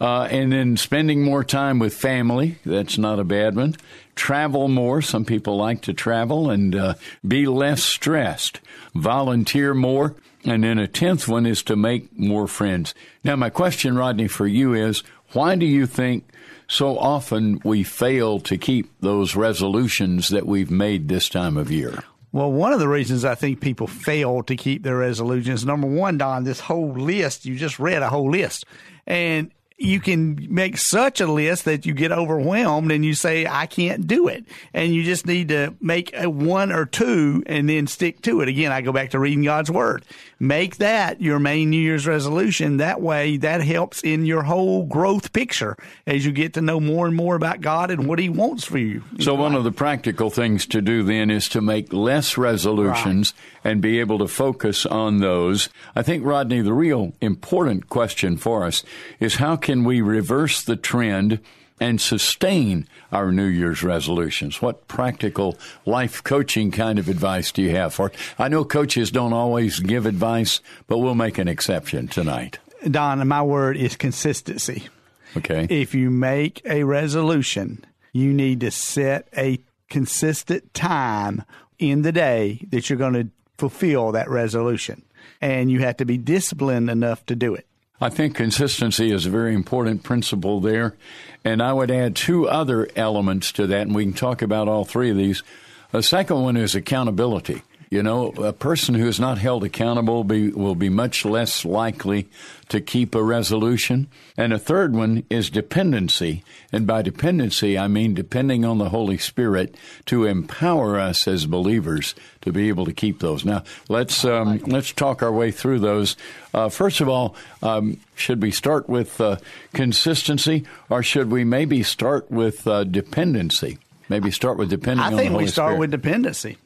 Uh, 0.02 0.24
and 0.24 0.52
then 0.52 0.78
spending 0.78 1.24
more 1.24 1.44
time 1.44 1.78
with 1.80 1.94
family. 1.94 2.58
That's 2.66 2.98
not 2.98 3.20
a 3.20 3.24
bad 3.24 3.56
one. 3.56 3.76
Travel 4.16 4.68
more. 4.68 5.02
Some 5.02 5.26
people 5.26 5.58
like 5.58 5.82
to 5.84 5.94
travel 5.94 6.50
and 6.50 6.76
uh, 6.76 6.94
be 7.26 7.46
less 7.46 7.84
stressed. 7.84 8.60
Volunteer 8.96 9.74
more. 9.74 10.16
And 10.48 10.64
then 10.64 10.80
a 10.80 10.88
tenth 10.88 11.28
one 11.28 11.46
is 11.46 11.62
to 11.64 11.76
make 11.76 12.18
more 12.18 12.48
friends. 12.48 12.96
Now, 13.22 13.36
my 13.36 13.50
question, 13.50 13.98
Rodney, 13.98 14.30
for 14.30 14.48
you 14.48 14.74
is 14.74 15.04
why 15.34 15.58
do 15.58 15.66
you 15.66 15.86
think 15.86 16.24
so 16.70 16.98
often 16.98 17.60
we 17.66 17.84
fail 17.84 18.40
to 18.40 18.58
keep 18.58 18.90
those 19.02 19.36
resolutions 19.36 20.30
that 20.30 20.46
we've 20.46 20.72
made 20.72 21.10
this 21.10 21.28
time 21.28 21.58
of 21.58 21.70
year? 21.70 22.02
Well, 22.32 22.50
one 22.50 22.72
of 22.72 22.80
the 22.80 22.88
reasons 22.88 23.26
I 23.26 23.36
think 23.36 23.60
people 23.60 23.88
fail 23.88 24.42
to 24.44 24.56
keep 24.56 24.84
their 24.84 24.98
resolutions, 24.98 25.66
number 25.66 25.88
one, 25.88 26.18
Don, 26.18 26.46
this 26.46 26.62
whole 26.62 26.94
list, 26.94 27.46
you 27.46 27.58
just 27.58 27.78
read 27.78 28.02
a 28.02 28.10
whole 28.10 28.32
list. 28.32 28.66
And 29.06 29.52
you 29.78 30.00
can 30.00 30.48
make 30.50 30.76
such 30.78 31.22
a 31.22 31.32
list 31.32 31.66
that 31.66 31.86
you 31.86 31.94
get 31.94 32.12
overwhelmed 32.12 32.92
and 32.92 33.06
you 33.06 33.14
say, 33.14 33.46
I 33.46 33.68
can't 33.68 34.08
do 34.08 34.28
it. 34.28 34.46
And 34.74 34.94
you 34.94 35.04
just 35.04 35.28
need 35.28 35.50
to 35.50 35.76
make 35.80 36.16
a 36.16 36.28
one 36.28 36.72
or 36.72 36.86
two 36.86 37.44
and 37.46 37.70
then 37.70 37.86
stick 37.86 38.22
to 38.24 38.42
it. 38.42 38.50
Again, 38.50 38.72
I 38.72 38.82
go 38.82 38.92
back 38.92 39.12
to 39.12 39.20
reading 39.20 39.44
God's 39.44 39.70
word. 39.70 40.04
Make 40.40 40.78
that 40.78 41.22
your 41.22 41.40
main 41.40 41.72
New 41.72 41.82
Year's 41.82 42.06
resolution. 42.06 42.78
That 42.78 43.02
way, 43.02 43.38
that 43.38 43.62
helps 43.62 44.02
in 44.02 44.26
your 44.26 44.44
whole 44.44 44.86
growth 44.86 45.34
picture 45.34 45.76
as 46.06 46.26
you 46.26 46.32
get 46.32 46.54
to 46.54 46.62
know 46.62 46.80
more 46.80 47.08
and 47.08 47.16
more 47.16 47.36
about 47.36 47.62
God 47.62 47.90
and 47.90 48.08
what 48.08 48.20
He 48.20 48.30
wants 48.30 48.64
for 48.64 48.78
you. 48.78 49.04
So, 49.20 49.34
one 49.34 49.56
of 49.56 49.64
the 49.64 49.72
practical 49.72 50.30
things 50.30 50.68
to 50.68 50.82
do 50.82 51.02
then 51.02 51.32
is 51.32 51.50
to 51.50 51.62
make 51.62 51.92
less 51.92 52.38
resolutions 52.38 53.34
right. 53.64 53.72
and 53.72 53.82
be 53.82 54.00
able 54.00 54.20
to 54.20 54.28
focus 54.28 54.86
on 54.86 55.18
those. 55.18 55.70
I 55.96 56.04
think, 56.04 56.24
Rodney, 56.24 56.62
the 56.62 56.74
real 56.74 57.14
important 57.20 57.90
question 57.90 58.38
for 58.38 58.64
us 58.64 58.84
is 59.20 59.36
how 59.36 59.56
can 59.68 59.84
we 59.84 60.00
reverse 60.00 60.62
the 60.62 60.78
trend 60.78 61.42
and 61.78 62.00
sustain 62.00 62.88
our 63.12 63.34
New 63.34 63.48
Year's 63.48 63.84
resolutions? 63.84 64.62
What 64.62 64.88
practical 64.88 65.58
life 65.86 66.24
coaching 66.24 66.72
kind 66.72 66.98
of 66.98 67.10
advice 67.10 67.52
do 67.52 67.62
you 67.62 67.72
have 67.72 67.94
for 67.94 68.08
it? 68.08 68.16
I 68.40 68.48
know 68.48 68.64
coaches 68.64 69.12
don't 69.12 69.34
always 69.34 69.82
give 69.82 70.06
advice, 70.06 70.62
but 70.88 71.00
we'll 71.00 71.16
make 71.16 71.38
an 71.38 71.50
exception 71.50 72.08
tonight. 72.08 72.60
Don, 72.90 73.28
my 73.28 73.44
word 73.44 73.76
is 73.76 73.98
consistency. 73.98 74.88
Okay. 75.36 75.68
If 75.70 75.94
you 75.94 76.12
make 76.12 76.62
a 76.64 76.86
resolution, 76.86 77.84
you 78.14 78.34
need 78.34 78.62
to 78.62 78.72
set 78.72 79.28
a 79.36 79.60
consistent 79.90 80.74
time 80.74 81.44
in 81.78 82.04
the 82.04 82.14
day 82.14 82.66
that 82.70 82.90
you're 82.90 82.98
going 82.98 83.16
to 83.16 83.28
fulfill 83.58 84.14
that 84.14 84.30
resolution. 84.30 85.04
And 85.42 85.70
you 85.70 85.80
have 85.80 85.98
to 85.98 86.06
be 86.06 86.18
disciplined 86.18 86.90
enough 86.90 87.26
to 87.26 87.36
do 87.36 87.54
it. 87.54 87.68
I 88.00 88.10
think 88.10 88.36
consistency 88.36 89.12
is 89.12 89.26
a 89.26 89.32
very 89.32 89.56
important 89.56 90.04
principle 90.04 90.60
there. 90.60 90.96
And 91.44 91.62
I 91.62 91.74
would 91.74 91.90
add 91.90 92.16
two 92.16 92.48
other 92.48 92.88
elements 92.96 93.52
to 93.54 93.68
that, 93.68 93.82
and 93.82 93.96
we 93.96 94.04
can 94.04 94.14
talk 94.14 94.42
about 94.42 94.68
all 94.68 94.86
three 94.86 95.10
of 95.10 95.18
these. 95.18 95.44
The 95.92 96.04
second 96.04 96.42
one 96.42 96.58
is 96.58 96.76
accountability. 96.76 97.64
You 97.90 98.04
know, 98.04 98.32
a 98.32 98.52
person 98.52 98.96
who 98.96 99.08
is 99.08 99.20
not 99.20 99.38
held 99.38 99.64
accountable 99.64 100.26
be, 100.26 100.50
will 100.50 100.76
be 100.76 100.90
much 100.90 101.24
less 101.24 101.64
likely 101.64 102.28
to 102.68 102.82
keep 102.82 103.16
a 103.16 103.24
resolution. 103.24 104.08
And 104.36 104.52
a 104.52 104.60
third 104.60 104.94
one 104.94 105.24
is 105.30 105.50
dependency. 105.50 106.44
And 106.74 106.86
by 106.86 107.02
dependency, 107.02 107.78
I 107.78 107.88
mean 107.88 108.14
depending 108.14 108.66
on 108.66 108.78
the 108.78 108.90
Holy 108.90 109.18
Spirit 109.18 109.76
to 110.08 110.26
empower 110.26 111.00
us 111.00 111.28
as 111.30 111.46
believers 111.46 112.14
to 112.42 112.52
be 112.52 112.68
able 112.68 112.86
to 112.86 112.94
keep 112.94 113.20
those. 113.20 113.46
Now, 113.46 113.64
let's 113.88 114.26
um, 114.26 114.58
let's 114.66 114.92
talk 114.92 115.24
our 115.24 115.32
way 115.32 115.52
through 115.52 115.80
those. 115.80 116.18
Uh, 116.54 116.68
first 116.68 117.00
of 117.00 117.08
all, 117.08 117.36
um, 117.64 118.00
should 118.16 118.42
we 118.42 118.52
start 118.52 118.90
with 118.90 119.22
uh, 119.22 119.38
consistency, 119.74 120.66
or 120.90 121.04
should 121.04 121.32
we 121.32 121.46
maybe 121.46 121.84
start 121.84 122.30
with 122.30 122.68
uh, 122.68 122.84
dependency? 122.84 123.78
Maybe 124.10 124.32
start 124.32 124.58
with 124.58 124.70
depending 124.70 125.06
I 125.06 125.16
think 125.16 125.38
we 125.38 125.48
start 125.48 125.72
Spirit. 125.72 125.80
with 125.80 125.92
dependency. 125.92 126.58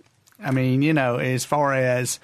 I 0.43 0.51
mean, 0.51 0.81
you 0.81 0.93
know, 0.93 1.17
as 1.17 1.45
far 1.45 1.73
as 1.73 2.19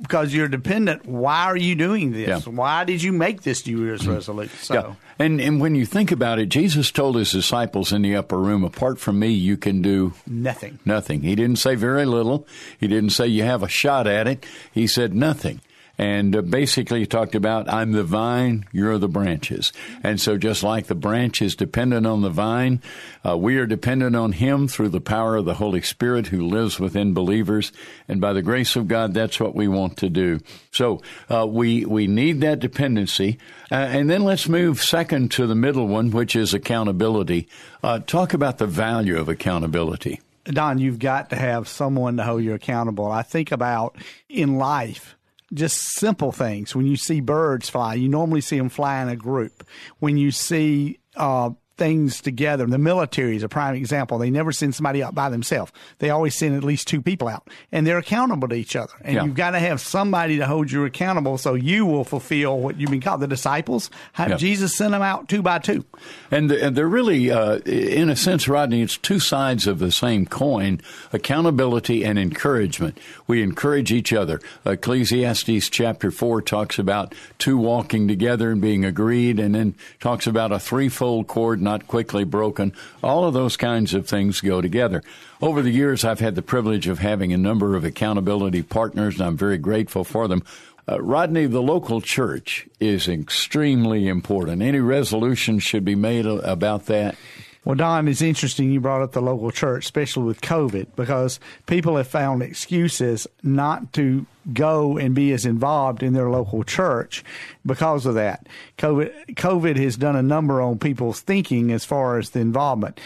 because 0.00 0.32
you're 0.32 0.48
dependent. 0.48 1.06
Why 1.06 1.44
are 1.44 1.56
you 1.56 1.74
doing 1.74 2.12
this? 2.12 2.28
Yeah. 2.28 2.52
Why 2.52 2.84
did 2.84 3.02
you 3.02 3.12
make 3.12 3.42
this 3.42 3.66
New 3.66 3.84
Year's 3.84 4.02
mm-hmm. 4.02 4.14
resolution? 4.14 4.58
So, 4.58 4.74
Yeah. 4.74 4.94
And 5.18 5.40
and 5.40 5.60
when 5.60 5.74
you 5.74 5.84
think 5.84 6.10
about 6.10 6.38
it, 6.38 6.46
Jesus 6.46 6.90
told 6.90 7.16
his 7.16 7.30
disciples 7.32 7.92
in 7.92 8.02
the 8.02 8.16
upper 8.16 8.38
room, 8.38 8.64
apart 8.64 8.98
from 8.98 9.18
me, 9.18 9.28
you 9.28 9.58
can 9.58 9.82
do 9.82 10.14
nothing. 10.26 10.78
nothing. 10.86 11.20
He 11.20 11.34
didn't 11.34 11.58
say 11.58 11.74
very 11.74 12.06
little. 12.06 12.46
He 12.78 12.88
didn't 12.88 13.10
say 13.10 13.26
you 13.26 13.42
have 13.42 13.62
a 13.62 13.68
shot 13.68 14.06
at 14.06 14.26
it. 14.26 14.46
He 14.72 14.86
said 14.86 15.14
nothing. 15.14 15.60
And 16.00 16.34
uh, 16.34 16.40
basically, 16.40 17.04
talked 17.04 17.34
about, 17.34 17.70
I'm 17.70 17.92
the 17.92 18.02
vine, 18.02 18.64
you're 18.72 18.96
the 18.96 19.06
branches. 19.06 19.70
And 20.02 20.18
so, 20.18 20.38
just 20.38 20.62
like 20.62 20.86
the 20.86 20.94
branch 20.94 21.42
is 21.42 21.54
dependent 21.54 22.06
on 22.06 22.22
the 22.22 22.30
vine, 22.30 22.80
uh, 23.22 23.36
we 23.36 23.58
are 23.58 23.66
dependent 23.66 24.16
on 24.16 24.32
him 24.32 24.66
through 24.66 24.88
the 24.88 25.02
power 25.02 25.36
of 25.36 25.44
the 25.44 25.52
Holy 25.52 25.82
Spirit 25.82 26.28
who 26.28 26.48
lives 26.48 26.80
within 26.80 27.12
believers. 27.12 27.70
And 28.08 28.18
by 28.18 28.32
the 28.32 28.40
grace 28.40 28.76
of 28.76 28.88
God, 28.88 29.12
that's 29.12 29.38
what 29.38 29.54
we 29.54 29.68
want 29.68 29.98
to 29.98 30.08
do. 30.08 30.40
So, 30.70 31.02
uh, 31.28 31.46
we, 31.46 31.84
we 31.84 32.06
need 32.06 32.40
that 32.40 32.60
dependency. 32.60 33.36
Uh, 33.70 33.74
and 33.74 34.08
then 34.08 34.24
let's 34.24 34.48
move 34.48 34.82
second 34.82 35.30
to 35.32 35.46
the 35.46 35.54
middle 35.54 35.86
one, 35.86 36.12
which 36.12 36.34
is 36.34 36.54
accountability. 36.54 37.46
Uh, 37.82 37.98
talk 37.98 38.32
about 38.32 38.56
the 38.56 38.66
value 38.66 39.18
of 39.18 39.28
accountability. 39.28 40.22
Don, 40.44 40.78
you've 40.78 40.98
got 40.98 41.28
to 41.28 41.36
have 41.36 41.68
someone 41.68 42.16
to 42.16 42.22
hold 42.22 42.42
you 42.42 42.54
accountable. 42.54 43.12
I 43.12 43.20
think 43.20 43.52
about 43.52 43.96
in 44.30 44.56
life, 44.56 45.14
just 45.52 45.78
simple 45.94 46.32
things. 46.32 46.74
When 46.74 46.86
you 46.86 46.96
see 46.96 47.20
birds 47.20 47.68
fly, 47.68 47.94
you 47.94 48.08
normally 48.08 48.40
see 48.40 48.58
them 48.58 48.68
fly 48.68 49.02
in 49.02 49.08
a 49.08 49.16
group. 49.16 49.66
When 49.98 50.16
you 50.16 50.30
see 50.30 51.00
uh, 51.16 51.50
things 51.80 52.20
together, 52.20 52.66
the 52.66 52.78
military 52.78 53.36
is 53.36 53.42
a 53.42 53.48
prime 53.48 53.74
example. 53.74 54.18
They 54.18 54.28
never 54.30 54.52
send 54.52 54.74
somebody 54.74 55.02
out 55.02 55.14
by 55.14 55.30
themselves. 55.30 55.72
They 55.98 56.10
always 56.10 56.34
send 56.36 56.54
at 56.54 56.62
least 56.62 56.86
two 56.88 57.00
people 57.00 57.26
out, 57.26 57.48
and 57.72 57.86
they're 57.86 57.96
accountable 57.98 58.48
to 58.48 58.54
each 58.54 58.76
other. 58.76 58.92
And 59.00 59.14
Yeah. 59.16 59.24
you've 59.24 59.34
got 59.34 59.52
to 59.52 59.58
have 59.58 59.80
somebody 59.80 60.36
to 60.36 60.46
hold 60.46 60.70
you 60.70 60.84
accountable, 60.84 61.38
so 61.38 61.54
you 61.54 61.86
will 61.86 62.04
fulfill 62.04 62.60
what 62.60 62.78
you've 62.78 62.90
been 62.90 63.00
called. 63.00 63.20
The 63.22 63.26
disciples, 63.26 63.90
how 64.12 64.28
Yeah. 64.28 64.36
Jesus 64.36 64.76
sent 64.76 64.90
them 64.92 65.00
out 65.00 65.26
two 65.28 65.40
by 65.40 65.58
two. 65.58 65.84
And 66.30 66.52
and 66.52 66.76
they're 66.76 66.86
really, 66.86 67.30
uh, 67.30 67.56
in 67.64 68.10
a 68.10 68.16
sense, 68.16 68.46
Rodney, 68.46 68.82
it's 68.82 68.98
two 68.98 69.18
sides 69.18 69.66
of 69.66 69.78
the 69.78 69.90
same 69.90 70.26
coin 70.26 70.80
accountability 71.14 72.04
and 72.04 72.18
encouragement. 72.18 72.98
We 73.26 73.42
encourage 73.42 73.90
each 73.90 74.12
other. 74.12 74.38
Ecclesiastes 74.66 75.68
chapter 75.70 76.10
4 76.10 76.42
talks 76.42 76.78
about 76.78 77.14
two 77.38 77.56
walking 77.56 78.06
together 78.08 78.50
and 78.50 78.60
being 78.60 78.84
agreed, 78.84 79.38
and 79.40 79.54
then 79.54 79.74
talks 80.00 80.26
about 80.26 80.52
a 80.52 80.58
threefold 80.58 81.26
cord 81.26 81.62
not 81.70 81.86
quickly 81.86 82.24
broken. 82.24 82.72
All 83.00 83.24
of 83.24 83.34
those 83.34 83.56
kinds 83.56 83.94
of 83.94 84.08
things 84.08 84.40
go 84.40 84.60
together. 84.60 85.04
Over 85.40 85.62
the 85.62 85.70
years, 85.70 86.04
I've 86.04 86.18
had 86.18 86.34
the 86.34 86.42
privilege 86.42 86.88
of 86.88 86.98
having 86.98 87.32
a 87.32 87.38
number 87.38 87.76
of 87.76 87.84
accountability 87.84 88.62
partners, 88.62 89.14
and 89.14 89.26
I'm 89.26 89.36
very 89.36 89.56
grateful 89.56 90.02
for 90.02 90.26
them. 90.26 90.42
Uh, 90.90 91.00
Rodney, 91.00 91.46
the 91.46 91.62
local 91.62 92.00
church 92.00 92.66
is 92.80 93.06
extremely 93.06 94.08
important. 94.08 94.62
Any 94.62 94.80
resolution 94.80 95.60
should 95.60 95.84
be 95.84 95.94
made 95.94 96.26
about 96.26 96.86
that. 96.86 97.14
Well, 97.64 97.76
Don, 97.76 98.08
it's 98.08 98.22
interesting 98.22 98.70
you 98.70 98.80
brought 98.80 99.02
up 99.02 99.12
the 99.12 99.20
local 99.20 99.50
church, 99.50 99.84
especially 99.84 100.24
with 100.24 100.40
COVID, 100.40 100.86
because 100.96 101.38
people 101.66 101.96
have 101.96 102.08
found 102.08 102.42
excuses 102.42 103.26
not 103.42 103.92
to 103.92 104.24
go 104.54 104.96
and 104.96 105.14
be 105.14 105.32
as 105.32 105.44
involved 105.44 106.02
in 106.02 106.14
their 106.14 106.30
local 106.30 106.64
church 106.64 107.22
because 107.66 108.06
of 108.06 108.14
that. 108.14 108.46
COVID, 108.78 109.34
COVID 109.34 109.76
has 109.76 109.96
done 109.96 110.16
a 110.16 110.22
number 110.22 110.62
on 110.62 110.78
people's 110.78 111.20
thinking 111.20 111.70
as 111.70 111.84
far 111.84 112.18
as 112.18 112.30
the 112.30 112.40
involvement. 112.40 112.98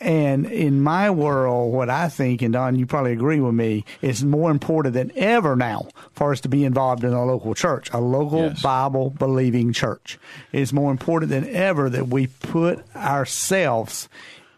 And 0.00 0.46
in 0.46 0.82
my 0.82 1.10
world, 1.10 1.72
what 1.72 1.88
I 1.90 2.08
think, 2.08 2.42
and 2.42 2.52
Don, 2.52 2.76
you 2.76 2.86
probably 2.86 3.12
agree 3.12 3.40
with 3.40 3.54
me, 3.54 3.84
is 4.02 4.24
more 4.24 4.50
important 4.50 4.94
than 4.94 5.10
ever 5.16 5.56
now 5.56 5.88
for 6.12 6.32
us 6.32 6.40
to 6.42 6.48
be 6.48 6.64
involved 6.64 7.02
in 7.04 7.12
a 7.12 7.24
local 7.24 7.54
church, 7.54 7.90
a 7.92 7.98
local 8.00 8.42
Yes. 8.48 8.62
Bible 8.62 9.10
believing 9.10 9.72
church. 9.72 10.18
It's 10.52 10.72
more 10.72 10.90
important 10.90 11.30
than 11.30 11.48
ever 11.48 11.88
that 11.90 12.08
we 12.08 12.26
put 12.26 12.84
ourselves 12.94 14.08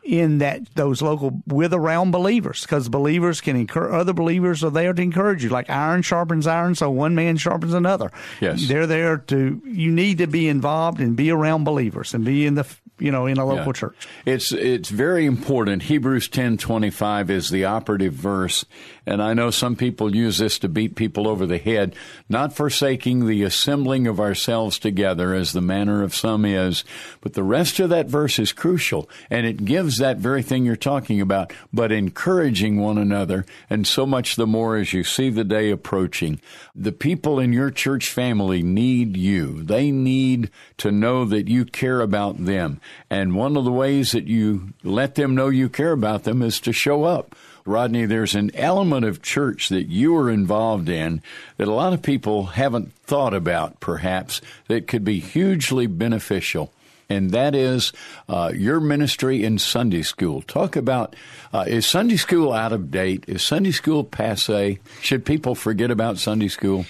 in 0.03 0.39
that 0.39 0.63
those 0.75 1.03
local 1.03 1.43
with 1.47 1.75
around 1.75 2.13
believers 2.13 2.63
because 2.63 2.89
believers 2.89 3.43
can 3.43 3.57
encourage 3.57 3.93
other 3.93 4.15
believers 4.15 4.65
are 4.65 4.71
there 4.71 4.95
to 4.95 5.03
encourage 5.03 5.45
you 5.45 5.51
like 5.51 5.69
iron 5.69 6.01
sharpens 6.01 6.47
iron 6.47 6.75
so 6.75 6.89
one 6.91 7.15
man 7.15 7.37
sharpens 7.37 7.75
another 7.75 8.11
Yes. 8.41 8.69
they're 8.69 8.87
there 8.87 9.19
to 9.19 9.61
you 9.67 9.91
need 9.91 10.17
to 10.17 10.27
be 10.27 10.49
involved 10.49 10.99
and 10.99 11.15
be 11.15 11.31
around 11.31 11.65
believers 11.65 12.15
and 12.15 12.25
be 12.25 12.47
in 12.47 12.55
the 12.55 12.67
you 12.99 13.11
know 13.11 13.27
in 13.27 13.39
a 13.39 13.45
local 13.47 13.67
Yeah. 13.67 13.73
church 13.73 14.09
It's 14.27 14.53
it's 14.53 14.89
very 14.89 15.27
important. 15.27 15.85
Hebrews 15.85 16.29
ten 16.29 16.57
twenty 16.57 16.91
five 16.91 17.31
is 17.31 17.51
the 17.51 17.65
operative 17.65 18.13
verse, 18.15 18.65
and 19.07 19.23
I 19.23 19.35
know 19.35 19.51
some 19.51 19.77
people 19.77 20.15
use 20.15 20.39
this 20.39 20.59
to 20.61 20.69
beat 20.69 20.95
people 20.97 21.27
over 21.29 21.47
the 21.47 21.59
head. 21.59 21.95
Not 22.29 22.55
forsaking 22.55 23.27
the 23.27 23.43
assembling 23.43 24.07
of 24.07 24.21
ourselves 24.21 24.79
together, 24.79 25.35
as 25.35 25.53
the 25.53 25.61
manner 25.61 26.03
of 26.03 26.15
some 26.15 26.45
is, 26.45 26.85
but 27.21 27.35
the 27.35 27.43
rest 27.43 27.81
of 27.81 27.91
that 27.91 28.07
verse 28.09 28.39
is 28.39 28.53
crucial, 28.53 29.09
and 29.31 29.47
it 29.47 29.65
gives 29.65 29.99
that 29.99 30.19
very 30.19 30.43
thing 30.43 30.65
you're 30.65 30.77
talking 30.77 31.21
about. 31.21 31.53
But 31.73 31.93
encouraging 31.93 32.79
one 32.79 32.99
another, 32.99 33.47
and 33.71 33.87
so 33.87 34.07
much 34.07 34.37
the 34.37 34.47
more 34.47 34.77
as 34.77 34.93
you 34.93 35.05
see 35.05 35.31
the 35.31 35.45
day 35.45 35.71
approaching. 35.71 36.41
The 36.75 36.93
people 36.93 37.39
in 37.39 37.53
your 37.53 37.71
church 37.71 38.11
family 38.11 38.63
need 38.63 39.17
you. 39.17 39.63
They 39.63 39.91
need 39.91 40.51
to 40.79 40.93
know 40.93 41.25
that 41.25 41.49
you 41.49 41.65
care 41.65 42.01
about 42.01 42.45
them. 42.45 42.81
And 43.11 43.35
one 43.35 43.57
of 43.57 43.65
the 43.65 43.73
ways 43.73 44.13
that 44.13 44.27
you 44.27 44.75
let 44.83 45.15
them 45.15 45.35
know 45.35 45.49
you 45.49 45.69
care 45.69 45.93
about 45.93 46.25
them 46.25 46.43
is 46.43 46.61
to 46.61 46.73
show 46.73 47.05
up. 47.05 47.35
Rodney, 47.65 48.07
there's 48.07 48.35
an 48.35 48.51
element 48.55 49.05
of 49.05 49.21
church 49.21 49.69
that 49.69 49.89
you 49.89 50.17
are 50.17 50.31
involved 50.31 50.89
in 50.89 51.23
that 51.59 51.69
a 51.69 51.75
lot 51.75 51.93
of 51.93 52.03
people 52.03 52.47
haven't 52.47 52.95
thought 53.05 53.35
about, 53.35 53.79
perhaps, 53.79 54.41
that 54.69 54.87
could 54.87 55.05
be 55.05 55.21
hugely 55.21 55.87
beneficial. 55.87 56.73
And 57.11 57.31
that 57.31 57.55
is 57.55 57.93
uh, 58.29 58.53
your 58.55 58.81
ministry 58.81 59.43
in 59.43 59.59
Sunday 59.59 60.03
school. 60.03 60.43
Talk 60.43 60.77
about 60.77 61.17
uh, 61.53 61.65
is 61.67 61.87
Sunday 61.87 62.17
school 62.17 62.53
out 62.53 62.73
of 62.73 62.91
date? 62.91 63.25
Is 63.27 63.43
Sunday 63.43 63.71
school 63.71 64.05
passe? 64.05 64.79
Should 65.01 65.25
people 65.25 65.55
forget 65.55 65.91
about 65.91 66.19
Sunday 66.19 66.49
school? 66.49 66.85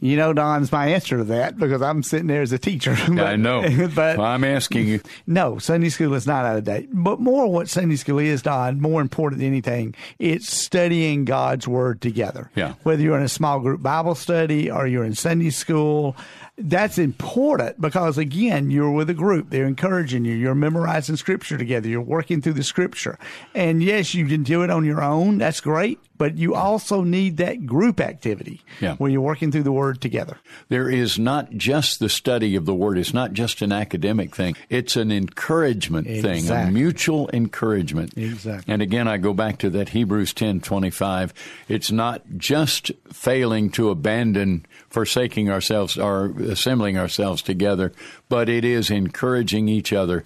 You 0.00 0.16
know 0.16 0.32
don's 0.32 0.72
my 0.72 0.88
answer 0.88 1.18
to 1.18 1.24
that 1.24 1.58
because 1.58 1.82
i'm 1.82 2.02
sitting 2.02 2.26
there 2.26 2.42
as 2.42 2.52
a 2.52 2.58
teacher 2.58 2.96
But- 3.08 3.26
I 3.26 3.36
know. 3.36 3.62
but 3.94 4.18
Well, 4.18 4.26
I'm 4.26 4.44
asking 4.44 4.88
you. 4.88 5.00
No, 5.26 5.58
Sunday 5.58 5.88
school 5.88 6.14
is 6.14 6.26
not 6.26 6.44
out 6.44 6.56
of 6.56 6.64
date. 6.64 6.88
But 6.92 7.20
more 7.20 7.50
what 7.50 7.68
Sunday 7.68 7.96
school 7.96 8.18
is, 8.18 8.42
Don, 8.42 8.80
more 8.80 9.00
important 9.00 9.40
than 9.40 9.48
anything, 9.48 9.94
it's 10.18 10.52
studying 10.52 11.24
God's 11.24 11.68
Word 11.68 12.00
together. 12.00 12.50
Yeah. 12.54 12.74
Whether 12.82 13.02
you're 13.02 13.16
in 13.16 13.22
a 13.22 13.28
small 13.28 13.60
group 13.60 13.82
Bible 13.82 14.14
study 14.14 14.70
or 14.70 14.86
you're 14.86 15.04
in 15.04 15.14
Sunday 15.14 15.50
school, 15.50 16.16
that's 16.58 16.98
important 16.98 17.80
because, 17.80 18.18
again, 18.18 18.70
you're 18.70 18.90
with 18.90 19.10
a 19.10 19.14
group. 19.14 19.50
They're 19.50 19.66
encouraging 19.66 20.24
you. 20.24 20.34
You're 20.34 20.54
memorizing 20.54 21.16
Scripture 21.16 21.56
together. 21.58 21.88
You're 21.88 22.00
working 22.00 22.40
through 22.42 22.54
the 22.54 22.64
Scripture. 22.64 23.18
And 23.54 23.82
yes, 23.82 24.14
you 24.14 24.26
can 24.26 24.42
do 24.42 24.62
it 24.62 24.70
on 24.70 24.84
your 24.84 25.02
own. 25.02 25.38
That's 25.38 25.60
great. 25.60 25.98
But 26.20 26.36
you 26.36 26.54
also 26.54 27.00
need 27.00 27.38
that 27.38 27.64
group 27.64 27.98
activity 27.98 28.60
Yeah. 28.78 28.96
where 28.96 29.10
you're 29.10 29.22
working 29.22 29.50
through 29.50 29.62
the 29.62 29.72
Word 29.72 30.02
together. 30.02 30.36
There 30.68 30.90
is 30.90 31.18
not 31.18 31.52
just 31.52 31.98
the 31.98 32.10
study 32.10 32.56
of 32.56 32.66
the 32.66 32.74
Word. 32.74 32.98
It's 32.98 33.14
not 33.14 33.32
just 33.32 33.62
an 33.62 33.72
academic 33.72 34.36
thing. 34.36 34.54
It's 34.68 34.96
an 34.96 35.10
encouragement 35.10 36.06
thing, 36.06 36.46
a 36.50 36.70
mutual 36.70 37.30
encouragement. 37.32 38.12
Exactly. 38.18 38.70
And 38.70 38.82
again, 38.82 39.08
I 39.08 39.16
go 39.16 39.32
back 39.32 39.56
to 39.60 39.70
that 39.70 39.88
Hebrews 39.88 40.34
ten 40.34 40.60
twenty 40.60 40.90
five. 40.90 41.32
It's 41.68 41.90
not 41.90 42.20
just 42.36 42.92
failing 43.10 43.70
to 43.70 43.88
abandon, 43.88 44.66
forsaking 44.90 45.48
ourselves, 45.48 45.96
or 45.96 46.34
assembling 46.38 46.98
ourselves 46.98 47.40
together, 47.40 47.92
but 48.28 48.50
it 48.50 48.62
is 48.66 48.90
encouraging 48.90 49.70
each 49.70 49.94
other. 49.94 50.22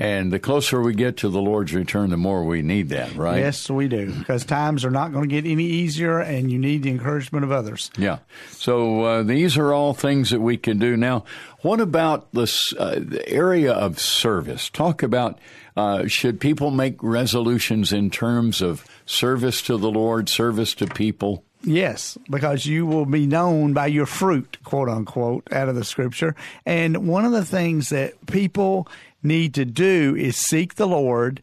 And 0.00 0.32
the 0.32 0.38
closer 0.38 0.80
we 0.80 0.94
get 0.94 1.16
to 1.18 1.28
the 1.28 1.40
Lord's 1.40 1.74
return, 1.74 2.10
the 2.10 2.16
more 2.16 2.44
we 2.44 2.62
need 2.62 2.90
that, 2.90 3.16
right? 3.16 3.38
Yes, 3.38 3.68
we 3.68 3.88
do. 3.88 4.12
Because 4.12 4.44
times 4.44 4.84
are 4.84 4.92
not 4.92 5.12
going 5.12 5.28
to 5.28 5.34
get 5.34 5.44
any 5.44 5.64
easier, 5.64 6.20
and 6.20 6.52
you 6.52 6.58
need 6.60 6.84
the 6.84 6.90
encouragement 6.90 7.44
of 7.44 7.50
others. 7.50 7.90
Yeah. 7.98 8.18
So 8.50 9.02
uh, 9.02 9.22
these 9.24 9.58
are 9.58 9.72
all 9.72 9.94
things 9.94 10.30
that 10.30 10.40
we 10.40 10.56
can 10.56 10.78
do. 10.78 10.96
Now, 10.96 11.24
what 11.62 11.80
about 11.80 12.32
this 12.32 12.72
uh, 12.78 13.00
the 13.00 13.28
area 13.28 13.72
of 13.72 13.98
service? 13.98 14.70
Talk 14.70 15.02
about 15.02 15.40
uh, 15.76 16.06
should 16.06 16.40
people 16.40 16.70
make 16.70 17.02
resolutions 17.02 17.92
in 17.92 18.10
terms 18.10 18.62
of 18.62 18.84
service 19.04 19.62
to 19.62 19.76
the 19.76 19.90
Lord, 19.90 20.28
service 20.28 20.74
to 20.74 20.86
people? 20.86 21.42
Yes, 21.64 22.16
because 22.30 22.66
you 22.66 22.86
will 22.86 23.04
be 23.04 23.26
known 23.26 23.72
by 23.72 23.88
your 23.88 24.06
fruit, 24.06 24.58
quote 24.62 24.88
unquote, 24.88 25.52
out 25.52 25.68
of 25.68 25.74
the 25.74 25.84
scripture. 25.84 26.36
And 26.64 27.08
one 27.08 27.24
of 27.24 27.32
the 27.32 27.44
things 27.44 27.88
that 27.88 28.14
people 28.26 28.86
need 29.22 29.54
to 29.54 29.64
do 29.64 30.14
is 30.16 30.36
seek 30.36 30.74
the 30.76 30.86
Lord, 30.86 31.42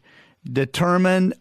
determine 0.50 1.34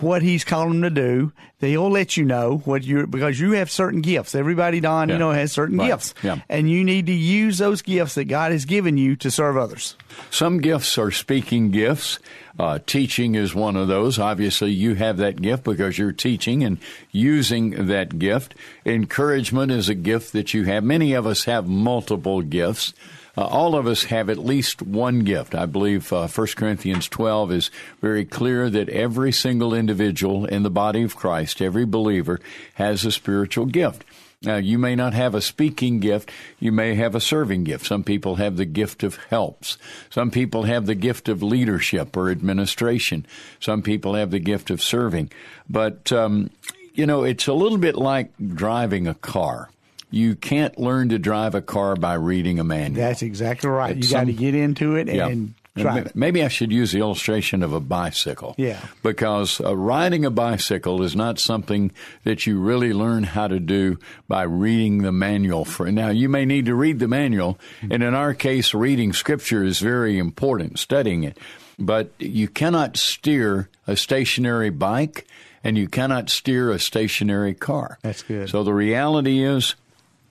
what 0.00 0.22
he's 0.22 0.44
calling 0.44 0.80
them 0.80 0.82
to 0.82 0.90
do. 0.90 1.32
They'll 1.58 1.90
let 1.90 2.16
you 2.16 2.24
know 2.24 2.58
what 2.64 2.84
you 2.84 3.06
because 3.06 3.40
you 3.40 3.52
have 3.52 3.70
certain 3.70 4.02
gifts. 4.02 4.34
Everybody, 4.34 4.78
Don, 4.80 5.08
Yeah. 5.08 5.14
you 5.14 5.18
know, 5.18 5.30
has 5.32 5.52
certain 5.52 5.78
Right. 5.78 5.88
gifts, 5.88 6.14
Yeah. 6.22 6.38
and 6.48 6.70
you 6.70 6.84
need 6.84 7.06
to 7.06 7.12
use 7.12 7.58
those 7.58 7.82
gifts 7.82 8.14
that 8.14 8.26
God 8.26 8.52
has 8.52 8.64
given 8.66 8.96
you 8.98 9.16
to 9.16 9.30
serve 9.30 9.56
others. 9.56 9.96
Some 10.30 10.58
gifts 10.60 10.96
are 10.98 11.10
speaking 11.10 11.70
gifts. 11.70 12.18
Uh, 12.58 12.78
teaching 12.86 13.34
is 13.34 13.54
one 13.54 13.74
of 13.74 13.88
those. 13.88 14.18
Obviously, 14.18 14.70
you 14.70 14.94
have 14.94 15.16
that 15.16 15.40
gift 15.40 15.64
because 15.64 15.96
you're 15.98 16.12
teaching 16.12 16.62
and 16.62 16.78
using 17.10 17.86
that 17.86 18.18
gift. 18.18 18.54
Encouragement 18.84 19.72
is 19.72 19.88
a 19.88 19.94
gift 19.94 20.32
that 20.34 20.52
you 20.52 20.64
have. 20.64 20.84
Many 20.84 21.14
of 21.14 21.26
us 21.26 21.44
have 21.44 21.66
multiple 21.66 22.42
gifts. 22.42 22.92
Uh, 23.40 23.46
all 23.46 23.74
of 23.74 23.86
us 23.86 24.04
have 24.04 24.28
at 24.28 24.36
least 24.36 24.82
one 24.82 25.20
gift. 25.20 25.54
I 25.54 25.64
believe 25.64 26.12
uh, 26.12 26.28
1 26.28 26.46
Corinthians 26.56 27.08
12 27.08 27.52
is 27.52 27.70
very 28.02 28.26
clear 28.26 28.68
that 28.68 28.90
every 28.90 29.32
single 29.32 29.72
individual 29.72 30.44
in 30.44 30.62
the 30.62 30.68
body 30.68 31.02
of 31.04 31.16
Christ, 31.16 31.62
every 31.62 31.86
believer, 31.86 32.38
has 32.74 33.06
a 33.06 33.10
spiritual 33.10 33.64
gift. 33.64 34.04
Now, 34.42 34.56
you 34.56 34.78
may 34.78 34.94
not 34.94 35.14
have 35.14 35.34
a 35.34 35.40
speaking 35.40 36.00
gift. 36.00 36.30
You 36.58 36.70
may 36.70 36.96
have 36.96 37.14
a 37.14 37.20
serving 37.20 37.64
gift. 37.64 37.86
Some 37.86 38.04
people 38.04 38.36
have 38.36 38.58
the 38.58 38.66
gift 38.66 39.02
of 39.02 39.16
helps. 39.30 39.78
Some 40.10 40.30
people 40.30 40.64
have 40.64 40.84
the 40.84 40.94
gift 40.94 41.30
of 41.30 41.42
leadership 41.42 42.18
or 42.18 42.30
administration. 42.30 43.24
Some 43.58 43.80
people 43.80 44.16
have 44.16 44.32
the 44.32 44.38
gift 44.38 44.68
of 44.68 44.82
serving. 44.82 45.30
But, 45.66 46.12
um, 46.12 46.50
you 46.92 47.06
know, 47.06 47.24
it's 47.24 47.46
a 47.46 47.54
little 47.54 47.78
bit 47.78 47.96
like 47.96 48.32
driving 48.54 49.06
a 49.06 49.14
car. 49.14 49.70
You 50.10 50.34
can't 50.34 50.78
learn 50.78 51.08
to 51.10 51.18
drive 51.18 51.54
a 51.54 51.62
car 51.62 51.96
by 51.96 52.14
reading 52.14 52.58
a 52.58 52.64
manual. 52.64 53.00
That's 53.00 53.22
exactly 53.22 53.70
right. 53.70 53.96
It's 53.96 54.08
you 54.08 54.14
got 54.14 54.24
to 54.26 54.32
get 54.32 54.54
into 54.54 54.96
it 54.96 55.08
Yeah. 55.08 55.28
and 55.28 55.54
it. 55.76 56.16
Maybe 56.16 56.42
I 56.42 56.48
should 56.48 56.72
use 56.72 56.92
the 56.92 56.98
illustration 56.98 57.62
of 57.62 57.72
a 57.72 57.80
bicycle. 57.80 58.54
Yeah. 58.58 58.80
Because 59.02 59.60
uh, 59.60 59.76
riding 59.76 60.24
a 60.24 60.30
bicycle 60.30 61.02
is 61.02 61.14
not 61.14 61.38
something 61.38 61.92
that 62.24 62.46
you 62.46 62.58
really 62.58 62.92
learn 62.92 63.22
how 63.22 63.48
to 63.48 63.60
do 63.60 63.98
by 64.28 64.42
reading 64.42 64.98
the 65.02 65.12
manual 65.12 65.64
for. 65.64 65.90
Now, 65.90 66.08
you 66.10 66.28
may 66.28 66.44
need 66.44 66.66
to 66.66 66.74
read 66.74 66.98
the 66.98 67.08
manual, 67.08 67.58
and 67.82 68.02
in 68.02 68.14
our 68.14 68.34
case, 68.34 68.74
reading 68.74 69.12
scripture 69.12 69.62
is 69.64 69.78
very 69.78 70.18
important, 70.18 70.78
studying 70.78 71.24
it. 71.24 71.38
But 71.78 72.10
you 72.18 72.48
cannot 72.48 72.96
steer 72.96 73.70
a 73.86 73.96
stationary 73.96 74.70
bike, 74.70 75.26
and 75.64 75.78
you 75.78 75.88
cannot 75.88 76.30
steer 76.30 76.70
a 76.70 76.78
stationary 76.78 77.54
car. 77.54 77.98
That's 78.02 78.22
good. 78.22 78.50
So 78.50 78.64
the 78.64 78.74
reality 78.74 79.42
is, 79.42 79.76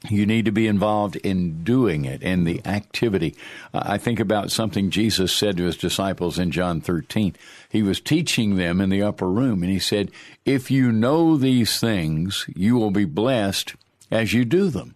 you 0.08 0.26
need 0.26 0.46
to 0.46 0.52
be 0.52 0.68
involved 0.68 1.18
in 1.18 1.64
doing 1.64 2.06
it, 2.06 2.24
in 2.24 2.46
the 2.46 2.62
activity. 2.66 3.36
Uh, 3.74 3.82
I 3.84 3.98
think 3.98 4.20
about 4.20 4.52
something 4.52 4.92
Jesus 4.92 5.34
said 5.34 5.58
to 5.58 5.66
his 5.66 5.76
disciples 5.76 6.40
in 6.40 6.52
John 6.52 6.80
13. 6.80 7.36
He 7.70 7.84
was 7.84 8.00
teaching 8.00 8.56
them 8.56 8.80
in 8.80 8.90
the 8.90 9.02
upper 9.02 9.30
room, 9.30 9.62
and 9.62 9.72
he 9.72 9.80
said, 9.80 10.12
If 10.46 10.72
you 10.72 10.92
know 10.92 11.36
these 11.36 11.80
things, 11.80 12.46
you 12.56 12.78
will 12.78 12.92
be 12.92 13.06
blessed 13.06 13.76
as 14.10 14.34
you 14.34 14.46
do 14.46 14.70
them. 14.70 14.96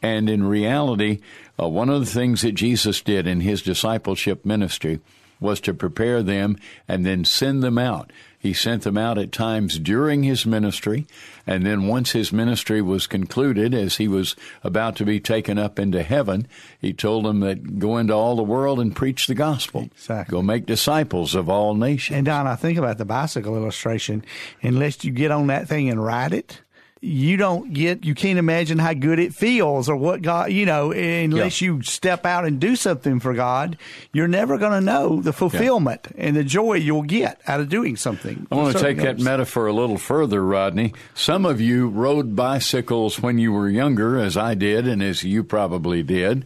And 0.00 0.30
in 0.30 0.44
reality, 0.44 1.20
uh, 1.60 1.68
one 1.68 1.90
of 1.90 2.00
the 2.00 2.10
things 2.10 2.42
that 2.42 2.52
Jesus 2.52 3.02
did 3.02 3.26
in 3.26 3.40
his 3.40 3.62
discipleship 3.62 4.44
ministry 4.44 5.00
was 5.40 5.60
to 5.60 5.74
prepare 5.74 6.22
them 6.22 6.56
and 6.86 7.04
then 7.04 7.24
send 7.24 7.62
them 7.62 7.78
out. 7.78 8.12
He 8.40 8.52
sent 8.52 8.84
them 8.84 8.96
out 8.96 9.18
at 9.18 9.32
times 9.32 9.80
during 9.80 10.22
his 10.22 10.46
ministry, 10.46 11.08
and 11.44 11.66
then 11.66 11.88
once 11.88 12.12
his 12.12 12.32
ministry 12.32 12.80
was 12.80 13.08
concluded, 13.08 13.74
as 13.74 13.96
he 13.96 14.06
was 14.06 14.36
about 14.62 14.94
to 14.96 15.04
be 15.04 15.18
taken 15.18 15.58
up 15.58 15.76
into 15.76 16.04
heaven, 16.04 16.46
he 16.80 16.92
told 16.92 17.24
them 17.24 17.40
that 17.40 17.80
go 17.80 17.98
into 17.98 18.14
all 18.14 18.36
the 18.36 18.44
world 18.44 18.78
and 18.78 18.94
preach 18.94 19.26
the 19.26 19.34
gospel. 19.34 19.88
Exactly. 19.92 20.32
Go 20.32 20.42
make 20.42 20.66
disciples 20.66 21.34
of 21.34 21.48
all 21.48 21.74
nations. 21.74 22.16
And 22.16 22.26
Don, 22.26 22.46
I 22.46 22.54
think 22.54 22.78
about 22.78 22.98
the 22.98 23.04
bicycle 23.04 23.56
illustration. 23.56 24.24
Unless 24.62 25.04
you 25.04 25.10
get 25.10 25.32
on 25.32 25.48
that 25.48 25.66
thing 25.66 25.88
and 25.88 26.02
ride 26.02 26.32
it, 26.32 26.60
you 27.00 27.36
don't 27.36 27.72
get. 27.72 28.04
You 28.04 28.14
can't 28.14 28.38
imagine 28.38 28.78
how 28.78 28.92
good 28.94 29.18
it 29.18 29.34
feels 29.34 29.88
or 29.88 29.96
what 29.96 30.22
God. 30.22 30.52
You 30.52 30.66
know, 30.66 30.92
unless 30.92 31.60
you 31.60 31.82
step 31.82 32.26
out 32.26 32.44
and 32.44 32.60
do 32.60 32.76
something 32.76 33.20
for 33.20 33.34
God, 33.34 33.78
you're 34.12 34.28
never 34.28 34.58
going 34.58 34.72
to 34.72 34.80
know 34.80 35.20
the 35.20 35.32
fulfillment 35.32 36.08
and 36.16 36.36
the 36.36 36.44
joy 36.44 36.74
you'll 36.74 37.02
get 37.02 37.40
out 37.46 37.60
of 37.60 37.68
doing 37.68 37.96
something. 37.96 38.46
I 38.50 38.54
want 38.54 38.76
to 38.76 38.82
take 38.82 38.98
that 38.98 39.18
metaphor 39.18 39.66
a 39.66 39.72
little 39.72 39.98
further, 39.98 40.44
Rodney. 40.44 40.94
Some 41.14 41.46
of 41.46 41.60
you 41.60 41.88
rode 41.88 42.34
bicycles 42.34 43.20
when 43.20 43.38
you 43.38 43.52
were 43.52 43.68
younger, 43.68 44.18
as 44.18 44.36
I 44.36 44.54
did, 44.54 44.86
and 44.86 45.02
as 45.02 45.24
you 45.24 45.44
probably 45.44 46.02
did. 46.02 46.44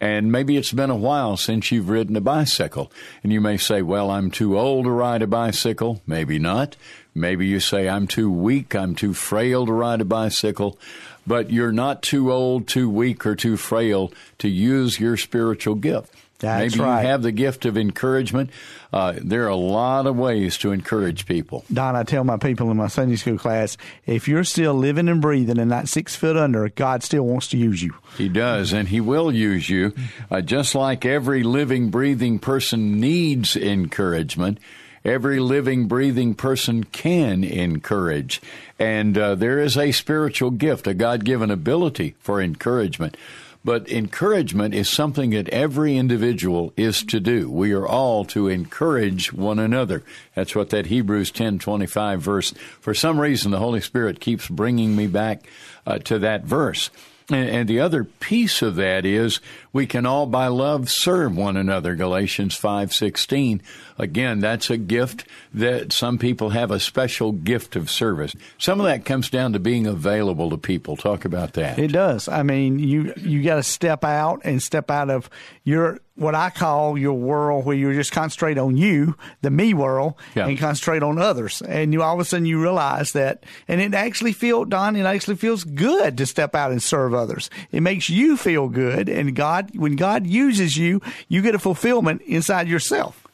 And 0.00 0.32
maybe 0.32 0.56
it's 0.56 0.72
been 0.72 0.88
a 0.88 0.96
while 0.96 1.36
since 1.36 1.70
you've 1.70 1.90
ridden 1.90 2.16
a 2.16 2.22
bicycle. 2.22 2.90
And 3.22 3.32
you 3.32 3.40
may 3.40 3.58
say, 3.58 3.82
well, 3.82 4.10
I'm 4.10 4.30
too 4.30 4.58
old 4.58 4.86
to 4.86 4.90
ride 4.90 5.20
a 5.20 5.26
bicycle. 5.26 6.00
Maybe 6.06 6.38
not. 6.38 6.76
Maybe 7.14 7.46
you 7.46 7.60
say, 7.60 7.88
I'm 7.88 8.06
too 8.06 8.30
weak, 8.30 8.74
I'm 8.74 8.94
too 8.94 9.12
frail 9.12 9.66
to 9.66 9.72
ride 9.72 10.00
a 10.00 10.06
bicycle. 10.06 10.78
But 11.26 11.50
you're 11.50 11.72
not 11.72 12.02
too 12.02 12.32
old, 12.32 12.66
too 12.66 12.88
weak, 12.88 13.26
or 13.26 13.36
too 13.36 13.58
frail 13.58 14.10
to 14.38 14.48
use 14.48 14.98
your 14.98 15.18
spiritual 15.18 15.74
gift. 15.74 16.14
That's 16.40 16.74
Maybe 16.74 16.84
right. 16.84 17.02
you 17.02 17.08
have 17.08 17.22
the 17.22 17.32
gift 17.32 17.66
of 17.66 17.76
encouragement. 17.76 18.50
Uh, 18.92 19.14
there 19.16 19.44
are 19.44 19.48
a 19.48 19.56
lot 19.56 20.06
of 20.06 20.16
ways 20.16 20.58
to 20.58 20.72
encourage 20.72 21.26
people. 21.26 21.64
Don, 21.72 21.94
I 21.94 22.02
tell 22.02 22.24
my 22.24 22.38
people 22.38 22.70
in 22.70 22.76
my 22.76 22.88
Sunday 22.88 23.16
school 23.16 23.38
class, 23.38 23.76
if 24.06 24.26
you're 24.26 24.44
still 24.44 24.74
living 24.74 25.08
and 25.08 25.20
breathing 25.20 25.58
and 25.58 25.70
not 25.70 25.88
six 25.88 26.16
foot 26.16 26.36
under, 26.36 26.68
God 26.70 27.02
still 27.02 27.24
wants 27.24 27.48
to 27.48 27.56
use 27.56 27.82
you. 27.82 27.94
He 28.16 28.28
does, 28.28 28.72
and 28.72 28.88
He 28.88 29.00
will 29.00 29.32
use 29.32 29.68
you. 29.68 29.92
Uh, 30.30 30.40
just 30.40 30.74
like 30.74 31.04
every 31.04 31.42
living, 31.42 31.90
breathing 31.90 32.38
person 32.38 32.98
needs 32.98 33.54
encouragement, 33.56 34.58
every 35.04 35.38
living, 35.40 35.86
breathing 35.86 36.34
person 36.34 36.84
can 36.84 37.44
encourage. 37.44 38.40
And 38.78 39.16
uh, 39.16 39.34
there 39.34 39.58
is 39.60 39.76
a 39.76 39.92
spiritual 39.92 40.50
gift, 40.50 40.86
a 40.86 40.94
God 40.94 41.24
given 41.24 41.50
ability 41.50 42.14
for 42.18 42.40
encouragement. 42.40 43.16
But 43.62 43.90
encouragement 43.90 44.74
is 44.74 44.88
something 44.88 45.30
that 45.30 45.48
every 45.50 45.96
individual 45.96 46.72
is 46.76 47.04
to 47.04 47.20
do. 47.20 47.50
We 47.50 47.72
are 47.72 47.86
all 47.86 48.24
to 48.26 48.48
encourage 48.48 49.32
one 49.32 49.58
another. 49.58 50.02
That's 50.34 50.54
what 50.54 50.70
that 50.70 50.86
Hebrews 50.86 51.30
10:25 51.30 52.20
verse. 52.20 52.54
For 52.80 52.94
some 52.94 53.20
reason, 53.20 53.50
the 53.50 53.58
Holy 53.58 53.82
Spirit 53.82 54.18
keeps 54.18 54.48
bringing 54.48 54.96
me 54.96 55.06
back 55.06 55.46
uh, 55.86 55.98
to 55.98 56.18
that 56.20 56.44
verse. 56.44 56.90
And, 57.30 57.68
the 57.68 57.80
other 57.80 58.04
piece 58.04 58.62
of 58.62 58.76
that 58.76 59.04
is 59.04 59.40
we 59.72 59.86
can 59.86 60.06
all 60.06 60.26
by 60.26 60.48
love 60.48 60.90
serve 60.90 61.36
one 61.36 61.56
another. 61.56 61.94
Galatians 61.94 62.56
5:16. 62.58 63.60
Again, 63.98 64.40
that's 64.40 64.70
a 64.70 64.76
gift 64.76 65.24
that 65.52 65.92
some 65.92 66.18
people 66.18 66.50
have 66.50 66.70
a 66.70 66.80
special 66.80 67.32
gift 67.32 67.76
of 67.76 67.90
service. 67.90 68.34
Some 68.58 68.80
of 68.80 68.86
that 68.86 69.04
comes 69.04 69.28
down 69.30 69.52
to 69.52 69.58
being 69.58 69.86
available 69.86 70.50
to 70.50 70.56
people. 70.56 70.96
Talk 70.96 71.24
about 71.24 71.52
that. 71.54 71.78
It 71.78 71.92
does. 71.92 72.28
I 72.28 72.42
mean, 72.42 72.78
you 72.78 73.12
you 73.16 73.42
got 73.42 73.56
to 73.56 73.62
step 73.62 74.04
out 74.04 74.40
and 74.44 74.62
step 74.62 74.90
out 74.90 75.10
of 75.10 75.28
your 75.64 76.00
what 76.20 76.34
I 76.34 76.50
call 76.50 76.98
your 76.98 77.14
world, 77.14 77.64
where 77.64 77.74
you 77.76 77.92
just 77.94 78.12
concentrate 78.12 78.58
on 78.58 78.76
you, 78.76 79.16
the 79.40 79.50
me 79.50 79.72
world, 79.74 80.14
Yeah. 80.34 80.46
and 80.46 80.58
concentrate 80.58 81.02
on 81.02 81.18
others. 81.18 81.62
And 81.62 81.92
you 81.92 82.02
all 82.02 82.14
of 82.14 82.20
a 82.20 82.24
sudden 82.24 82.44
you 82.46 82.60
realize 82.60 83.12
that, 83.12 83.44
and 83.66 83.80
it 83.80 83.94
actually 83.94 84.32
feel 84.32 84.64
Don. 84.64 84.96
It 84.96 85.06
actually 85.06 85.36
feels 85.36 85.64
good 85.64 86.18
to 86.18 86.26
step 86.26 86.54
out 86.54 86.70
and 86.72 86.82
serve 86.82 87.14
others. 87.14 87.48
It 87.72 87.80
makes 87.80 88.10
you 88.10 88.36
feel 88.36 88.68
good, 88.68 89.08
and 89.08 89.34
God, 89.34 89.70
when 89.74 89.96
God 89.96 90.26
uses 90.26 90.76
you, 90.76 91.00
you 91.28 91.40
get 91.42 91.54
a 91.54 91.58
fulfillment 91.58 92.22
inside 92.22 92.68
yourself. 92.68 93.26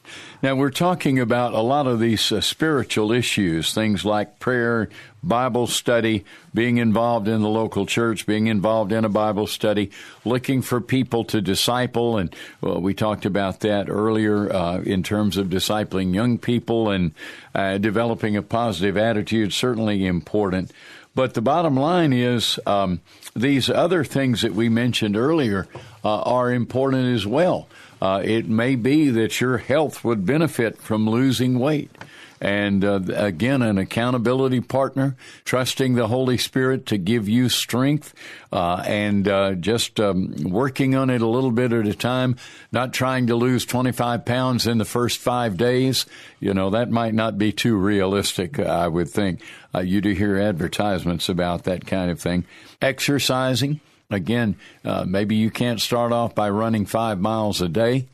Now, 0.43 0.53
we're 0.53 0.69
talking 0.69 1.19
about 1.19 1.53
a 1.53 1.61
lot 1.61 1.87
of 1.87 1.99
these 1.99 2.31
uh, 2.31 2.41
spiritual 2.41 3.11
issues, 3.11 3.73
things 3.73 4.05
like 4.05 4.37
prayer, 4.37 4.87
Bible 5.23 5.65
study, 5.65 6.25
being 6.53 6.77
involved 6.77 7.27
in 7.27 7.41
the 7.41 7.49
local 7.49 7.87
church, 7.87 8.27
being 8.27 8.45
involved 8.45 8.91
in 8.91 9.03
a 9.03 9.09
Bible 9.09 9.47
study, 9.47 9.89
looking 10.25 10.61
for 10.61 10.79
people 10.79 11.23
to 11.25 11.41
disciple. 11.41 12.19
And 12.19 12.35
well, 12.61 12.79
we 12.79 12.93
talked 12.93 13.25
about 13.25 13.61
that 13.61 13.89
earlier 13.89 14.53
uh, 14.53 14.81
in 14.81 15.01
terms 15.01 15.37
of 15.37 15.47
discipling 15.47 16.13
young 16.13 16.37
people 16.37 16.91
and 16.91 17.13
uh, 17.55 17.79
developing 17.79 18.37
a 18.37 18.43
positive 18.43 18.95
attitude, 18.95 19.53
certainly 19.53 20.05
important. 20.05 20.71
But 21.15 21.33
the 21.33 21.41
bottom 21.41 21.75
line 21.75 22.13
is 22.13 22.59
um, 22.67 23.01
these 23.35 23.71
other 23.71 24.03
things 24.03 24.43
that 24.43 24.53
we 24.53 24.69
mentioned 24.69 25.17
earlier 25.17 25.67
uh, 26.05 26.21
are 26.21 26.53
important 26.53 27.07
as 27.15 27.25
well. 27.25 27.67
Uh, 28.01 28.21
it 28.23 28.47
may 28.47 28.75
be 28.75 29.09
that 29.09 29.41
your 29.41 29.57
health 29.57 30.03
would 30.03 30.25
benefit 30.25 30.77
from 30.77 31.09
losing 31.09 31.59
weight. 31.59 31.91
And 32.39 32.85
uh, 32.85 32.99
again, 33.15 33.61
an 33.63 33.77
accountability 33.77 34.61
partner, 34.61 35.15
trusting 35.43 35.95
the 35.95 36.07
Holy 36.07 36.37
Spirit 36.37 36.85
to 36.87 36.97
give 36.97 37.27
you 37.27 37.49
strength, 37.49 38.13
uh, 38.51 38.83
and 38.85 39.27
uh, 39.27 39.53
just 39.53 39.99
um, 39.99 40.35
working 40.43 40.95
on 40.95 41.09
it 41.09 41.21
a 41.21 41.27
little 41.27 41.51
bit 41.51 41.73
at 41.73 41.87
a 41.87 41.95
time, 41.95 42.35
not 42.71 42.93
trying 42.93 43.27
to 43.27 43.35
lose 43.35 43.65
25 43.65 44.23
pounds 44.23 44.67
in 44.67 44.77
the 44.77 44.85
first 44.85 45.17
five 45.17 45.57
days. 45.57 46.05
You 46.39 46.53
know, 46.53 46.69
that 46.69 46.91
might 46.91 47.15
not 47.15 47.39
be 47.39 47.51
too 47.51 47.75
realistic, 47.75 48.59
I 48.59 48.87
would 48.87 49.09
think. 49.09 49.41
Uh, 49.73 49.79
you 49.79 50.01
do 50.01 50.11
hear 50.11 50.37
advertisements 50.37 51.29
about 51.29 51.63
that 51.63 51.87
kind 51.87 52.11
of 52.11 52.19
thing. 52.19 52.45
Exercising, 52.81 53.79
again, 54.09 54.55
uh, 54.85 55.03
maybe 55.05 55.35
you 55.35 55.51
can't 55.51 55.81
start 55.81 56.11
off 56.11 56.33
by 56.33 56.49
running 56.49 56.85
five 56.85 57.19
miles 57.19 57.61
a 57.61 57.67
day. 57.69 58.07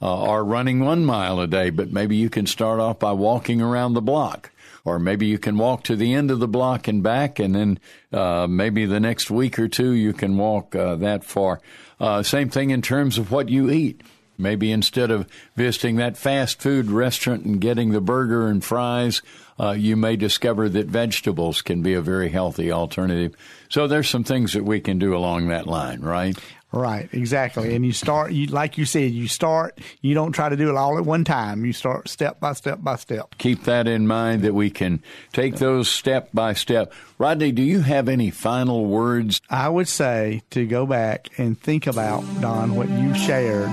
uh, 0.00 0.22
or 0.28 0.44
running 0.44 0.78
one 0.78 1.04
mile 1.04 1.40
a 1.40 1.46
day, 1.48 1.70
but 1.70 1.92
maybe 1.92 2.14
you 2.14 2.30
can 2.30 2.46
start 2.46 2.78
off 2.78 3.00
by 3.00 3.10
walking 3.10 3.60
around 3.60 3.94
the 3.94 4.00
block. 4.00 4.52
Or 4.84 5.00
maybe 5.00 5.26
you 5.26 5.38
can 5.38 5.58
walk 5.58 5.82
to 5.84 5.96
the 5.96 6.14
end 6.14 6.30
of 6.30 6.38
the 6.38 6.46
block 6.46 6.86
and 6.86 7.02
back, 7.02 7.40
and 7.40 7.52
then 7.52 7.80
uh, 8.12 8.46
maybe 8.48 8.86
the 8.86 9.00
next 9.00 9.28
week 9.28 9.58
or 9.58 9.66
two 9.66 9.90
you 9.90 10.12
can 10.12 10.36
walk 10.36 10.76
uh, 10.76 10.94
that 10.96 11.24
far. 11.24 11.60
Uh, 11.98 12.22
same 12.22 12.48
thing 12.48 12.70
in 12.70 12.80
terms 12.80 13.18
of 13.18 13.32
what 13.32 13.48
you 13.48 13.70
eat. 13.70 14.00
Maybe 14.38 14.70
instead 14.70 15.10
of 15.10 15.26
visiting 15.56 15.96
that 15.96 16.16
fast 16.16 16.62
food 16.62 16.90
restaurant 16.90 17.44
and 17.44 17.60
getting 17.60 17.90
the 17.90 18.00
burger 18.00 18.46
and 18.46 18.64
fries, 18.64 19.20
uh, 19.58 19.72
you 19.72 19.96
may 19.96 20.14
discover 20.14 20.68
that 20.68 20.86
vegetables 20.86 21.60
can 21.60 21.82
be 21.82 21.94
a 21.94 22.00
very 22.00 22.28
healthy 22.28 22.70
alternative. 22.70 23.34
So 23.68 23.88
there's 23.88 24.08
some 24.08 24.22
things 24.22 24.52
that 24.52 24.64
we 24.64 24.80
can 24.80 25.00
do 25.00 25.16
along 25.16 25.48
that 25.48 25.66
line, 25.66 26.00
right? 26.00 26.38
Right, 26.70 27.08
exactly. 27.12 27.74
And 27.74 27.84
you 27.84 27.92
start, 27.92 28.32
you 28.32 28.46
like 28.46 28.76
you 28.76 28.84
said, 28.84 29.10
you 29.10 29.26
start. 29.26 29.80
You 30.02 30.14
don't 30.14 30.32
try 30.32 30.50
to 30.50 30.56
do 30.56 30.68
it 30.68 30.76
all 30.76 30.98
at 30.98 31.04
one 31.04 31.24
time. 31.24 31.64
You 31.64 31.72
start 31.72 32.08
step 32.08 32.40
by 32.40 32.52
step 32.52 32.80
by 32.82 32.96
step. 32.96 33.34
Keep 33.38 33.64
that 33.64 33.88
in 33.88 34.06
mind 34.06 34.42
that 34.42 34.52
we 34.52 34.68
can 34.68 35.02
take 35.32 35.56
those 35.56 35.88
step 35.88 36.28
by 36.34 36.52
step. 36.52 36.92
Rodney, 37.16 37.52
do 37.52 37.62
you 37.62 37.80
have 37.80 38.06
any 38.06 38.30
final 38.30 38.84
words? 38.84 39.40
I 39.48 39.70
would 39.70 39.88
say 39.88 40.42
to 40.50 40.66
go 40.66 40.84
back 40.84 41.28
and 41.38 41.58
think 41.58 41.86
about 41.86 42.22
Don 42.42 42.74
what 42.76 42.90
you 42.90 43.14
shared 43.14 43.70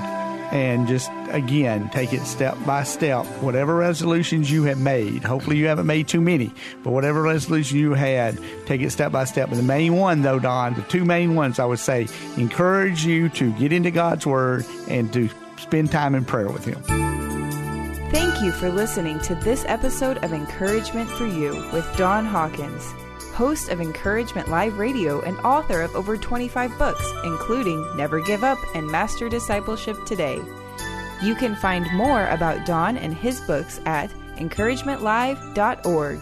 and 0.51 0.87
just 0.87 1.09
again 1.29 1.89
take 1.89 2.13
it 2.13 2.25
step 2.25 2.57
by 2.65 2.83
step. 2.83 3.25
Whatever 3.41 3.75
resolutions 3.75 4.49
you 4.51 4.63
have 4.63 4.79
made, 4.79 5.23
hopefully 5.23 5.57
you 5.57 5.67
haven't 5.67 5.87
made 5.87 6.07
too 6.07 6.21
many, 6.21 6.51
but 6.83 6.91
whatever 6.91 7.21
resolution 7.21 7.77
you 7.77 7.93
had, 7.93 8.39
take 8.65 8.81
it 8.81 8.91
step 8.91 9.11
by 9.11 9.25
step. 9.25 9.49
And 9.49 9.57
the 9.57 9.63
main 9.63 9.95
one, 9.95 10.21
though, 10.21 10.39
Don, 10.39 10.73
the 10.73 10.81
two 10.83 11.05
main 11.05 11.35
ones 11.35 11.59
I 11.59 11.65
would 11.65 11.79
say 11.79 12.07
encourage 12.37 13.05
you 13.05 13.29
to 13.29 13.51
get 13.53 13.71
into 13.71 13.91
God's 13.91 14.25
Word 14.25 14.65
and 14.87 15.11
to 15.13 15.29
spend 15.57 15.91
time 15.91 16.15
in 16.15 16.25
prayer 16.25 16.49
with 16.49 16.65
Him. 16.65 16.81
Thank 18.11 18.41
you 18.41 18.51
for 18.51 18.69
listening 18.69 19.19
to 19.21 19.35
this 19.35 19.65
episode 19.67 20.23
of 20.23 20.31
Encouragement 20.31 21.09
for 21.09 21.25
You 21.25 21.67
with 21.73 21.85
Don 21.97 22.25
Hawkins 22.25 22.93
host 23.35 23.67
of 23.67 23.81
Encouragement 23.81 24.47
Live 24.47 24.79
Radio 24.79 25.19
and 25.21 25.37
author 25.39 25.81
of 25.81 25.93
over 25.93 26.15
25 26.15 26.77
books, 26.79 27.11
including 27.25 27.85
Never 27.97 28.21
Give 28.21 28.45
Up 28.45 28.57
and 28.73 28.87
Master 28.87 29.27
Discipleship 29.27 29.97
Today. 30.05 30.41
You 31.21 31.35
can 31.35 31.55
find 31.55 31.85
more 31.93 32.27
about 32.27 32.65
Don 32.65 32.97
and 32.97 33.13
his 33.13 33.41
books 33.41 33.81
at 33.85 34.09
encouragementlive.org. 34.37 36.19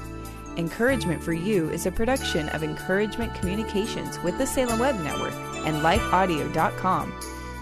Encouragement 0.58 1.24
for 1.24 1.34
You 1.34 1.70
is 1.70 1.86
a 1.86 1.92
production 1.92 2.50
of 2.50 2.64
Encouragement 2.64 3.34
Communications 3.36 4.20
with 4.24 4.38
the 4.38 4.46
Salem 4.46 4.80
Web 4.80 5.00
Network 5.02 5.34
and 5.66 5.78
lifeaudio.com. 5.78 7.14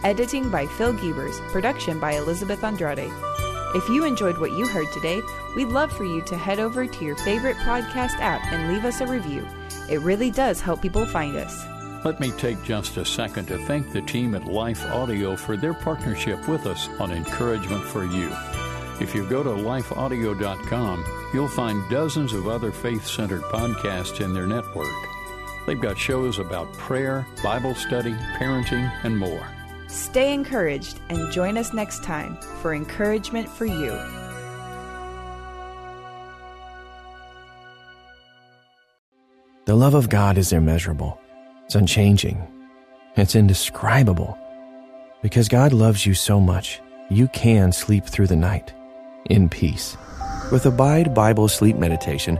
Editing 0.04 0.50
by 0.50 0.66
Phil 0.66 0.94
Giebers, 0.94 1.40
production 1.52 2.00
by 2.00 2.14
Elizabeth 2.14 2.64
Andrade. 2.64 3.12
If 3.74 3.88
you 3.88 4.04
enjoyed 4.04 4.38
what 4.38 4.52
you 4.52 4.68
heard 4.68 4.92
today, 4.92 5.22
we'd 5.56 5.70
love 5.70 5.94
for 5.94 6.04
you 6.04 6.22
to 6.24 6.36
head 6.36 6.60
over 6.60 6.86
to 6.86 7.06
your 7.06 7.16
favorite 7.18 7.56
podcast 7.58 8.20
app 8.20 8.44
and 8.52 8.74
leave 8.74 8.84
us 8.84 9.00
a 9.00 9.08
review. 9.08 9.48
It 9.90 10.02
really 10.02 10.30
does 10.30 10.60
help 10.60 10.82
people 10.82 11.06
find 11.06 11.38
us. 11.38 11.66
Let 12.04 12.20
me 12.20 12.32
take 12.32 12.62
just 12.64 12.98
a 12.98 13.06
second 13.06 13.46
to 13.48 13.58
thank 13.66 13.94
the 13.94 14.02
team 14.02 14.36
at 14.36 14.46
Life 14.46 14.84
Audio 14.88 15.38
for 15.38 15.56
their 15.56 15.74
partnership 15.74 16.50
with 16.50 16.66
us 16.66 16.90
on 17.00 17.12
Encouragement 17.12 17.86
for 17.86 18.04
You. 18.04 18.36
If 19.00 19.16
you 19.16 19.26
go 19.30 19.42
to 19.42 19.50
lifeaudio.com, 19.52 21.30
you'll 21.34 21.48
find 21.48 21.90
dozens 21.90 22.34
of 22.34 22.48
other 22.48 22.74
faith 22.74 23.08
centered 23.08 23.44
podcasts 23.44 24.20
in 24.20 24.34
their 24.34 24.48
network. 24.48 24.92
They've 25.66 25.80
got 25.80 25.98
shows 25.98 26.40
about 26.40 26.74
prayer, 26.74 27.26
Bible 27.42 27.76
study, 27.76 28.14
parenting, 28.38 28.92
and 29.06 29.18
more. 29.18 29.48
Stay 29.92 30.34
encouraged 30.34 31.02
and 31.10 31.30
join 31.34 31.58
us 31.58 31.74
next 31.74 32.02
time 32.02 32.38
for 32.62 32.74
Encouragement 32.74 33.50
for 33.50 33.66
You. 33.66 33.92
The 39.66 39.76
love 39.76 39.94
of 39.94 40.08
God 40.08 40.38
is 40.38 40.54
immeasurable, 40.54 41.20
it's 41.66 41.76
unchanging, 41.76 42.42
it's 43.18 43.36
indescribable. 43.36 44.38
Because 45.22 45.50
God 45.50 45.74
loves 45.74 46.06
you 46.06 46.14
so 46.14 46.40
much, 46.40 46.80
you 47.10 47.28
can 47.28 47.74
sleep 47.74 48.06
through 48.06 48.28
the 48.28 48.36
night 48.38 48.74
in 49.26 49.50
peace. 49.50 49.98
With 50.54 50.66
Abide 50.66 51.14
Bible 51.14 51.50
Sleep 51.50 51.76
Meditation, 51.76 52.40